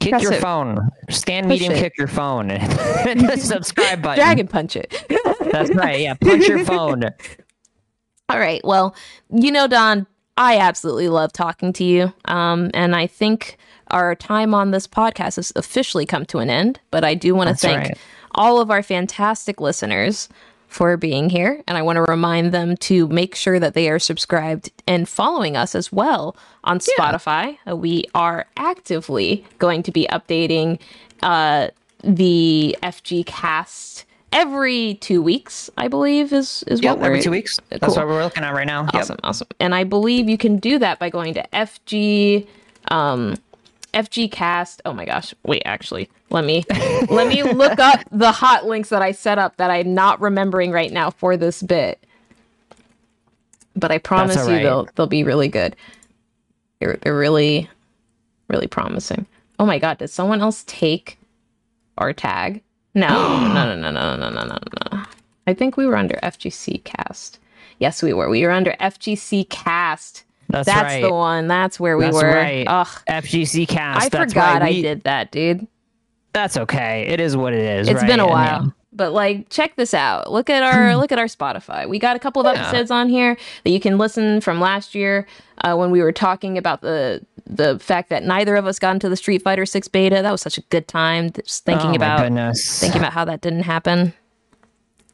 [0.00, 0.40] Kick your it.
[0.40, 0.90] phone.
[1.10, 1.78] Stand Push medium, it.
[1.78, 2.62] kick your phone, and
[3.06, 4.16] hit the subscribe button.
[4.24, 5.04] dragon punch it.
[5.52, 6.00] That's right.
[6.00, 7.04] Yeah, punch your phone.
[8.28, 8.60] All right.
[8.64, 8.94] Well,
[9.30, 12.12] you know, Don, I absolutely love talking to you.
[12.24, 16.80] Um, and I think our time on this podcast has officially come to an end.
[16.90, 17.98] But I do want to thank right.
[18.32, 20.28] all of our fantastic listeners
[20.72, 21.62] for being here.
[21.68, 25.56] And I want to remind them to make sure that they are subscribed and following
[25.56, 27.58] us as well on Spotify.
[27.68, 30.80] Uh, we are actively going to be updating
[31.22, 31.68] uh,
[32.02, 37.30] the FG cast every two weeks, I believe, is, is Yep, what every we're two
[37.30, 37.58] weeks.
[37.58, 37.78] Cool.
[37.78, 38.84] That's what we're looking at right now.
[38.84, 38.94] Yep.
[38.94, 39.48] Awesome, awesome.
[39.60, 42.46] And I believe you can do that by going to FG
[42.88, 43.36] um
[43.94, 44.82] FG cast.
[44.84, 45.34] Oh my gosh.
[45.44, 46.08] Wait, actually.
[46.30, 46.64] Let me
[47.08, 50.70] let me look up the hot links that I set up that I'm not remembering
[50.70, 52.04] right now for this bit.
[53.74, 55.76] But I promise all you they'll they'll be really good.
[56.80, 57.68] They're they're really
[58.48, 59.26] really promising.
[59.58, 61.18] Oh my god, did someone else take
[61.98, 62.62] our tag?
[62.94, 63.08] No,
[63.54, 64.58] no, no, no, no, no, no, no,
[64.92, 65.02] no.
[65.46, 67.38] I think we were under FGC cast.
[67.78, 68.28] Yes, we were.
[68.28, 70.24] We were under FGC cast.
[70.52, 71.02] That's, That's right.
[71.02, 71.48] the one.
[71.48, 72.28] That's where we That's were.
[72.28, 72.64] right.
[72.68, 72.86] Ugh.
[73.08, 74.06] FGC cast.
[74.06, 75.66] I that's forgot why I did that, dude.
[76.32, 77.06] That's okay.
[77.08, 77.88] It is what it is.
[77.88, 78.06] It's right?
[78.06, 78.64] been a while.
[78.64, 80.30] yeah, but like check this out.
[80.30, 81.88] Look at our look at our Spotify.
[81.88, 82.62] We got a couple of Yeah.
[82.68, 85.26] episodes on here that you can listen from last year
[85.62, 89.08] uh, when we were talking about the the fact that neither of us got into
[89.08, 90.22] the Street Fighter 6 beta.
[90.22, 92.80] That was such a good time just thinking oh, about goodness.
[92.80, 94.14] thinking about how that didn't happen.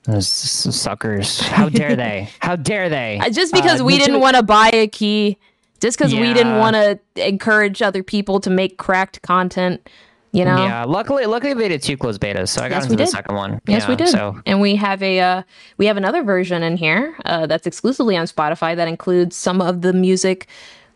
[0.05, 1.41] Those suckers.
[1.41, 2.31] How dare they?
[2.41, 3.19] How dare they?
[3.21, 5.37] Uh, Just because Uh, we didn't want to buy a key,
[5.81, 9.87] just because we didn't want to encourage other people to make cracked content,
[10.33, 10.65] you know?
[10.65, 13.07] Yeah, luckily, luckily they did two closed betas, so I got Yes, into we the
[13.11, 13.61] second one.
[13.67, 14.09] Yes, Yeah, we did.
[14.09, 15.43] So And we have a uh,
[15.77, 19.83] we have another version in here uh, that's exclusively on Spotify that includes some of
[19.83, 19.93] the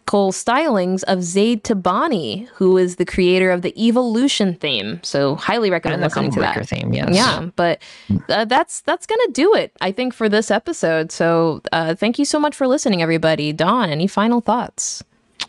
[0.03, 5.01] musical stylings of Zaid Tabani, who is the creator of the Evolution theme.
[5.03, 6.69] So highly recommend and the listening Combo to that.
[6.69, 7.09] theme, yes.
[7.15, 7.83] Yeah, but
[8.29, 11.13] uh, that's that's gonna do it, I think, for this episode.
[11.13, 13.53] So uh, thank you so much for listening, everybody.
[13.53, 15.03] Don, any final thoughts?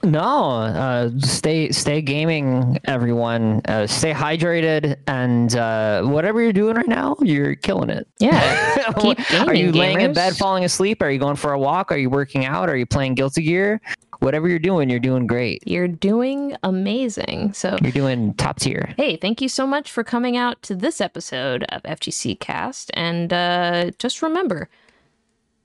[0.03, 3.61] No, uh, stay stay gaming, everyone.
[3.65, 8.07] Uh, stay hydrated, and uh, whatever you're doing right now, you're killing it.
[8.19, 11.01] Yeah, keep Are you gaming, laying in bed, falling asleep?
[11.01, 11.91] Are you going for a walk?
[11.91, 12.69] Are you working out?
[12.69, 13.81] Are you playing Guilty Gear?
[14.23, 15.61] Whatever you're doing, you're doing great.
[15.67, 17.51] You're doing amazing.
[17.53, 18.93] So You're doing top tier.
[18.95, 22.89] Hey, thank you so much for coming out to this episode of FGC Cast.
[22.93, 24.69] And uh, just remember,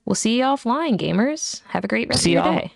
[0.05, 1.63] we'll see you offline, gamers.
[1.69, 2.61] Have a great rest See of your y'all.
[2.63, 2.73] day.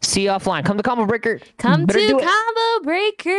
[0.00, 0.64] See you offline.
[0.64, 1.40] Come to Combo Breaker.
[1.58, 2.12] Come Better to.
[2.12, 3.32] Combo Breaker.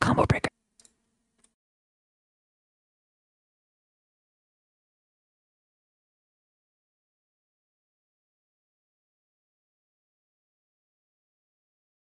[0.00, 0.51] Combo Breaker.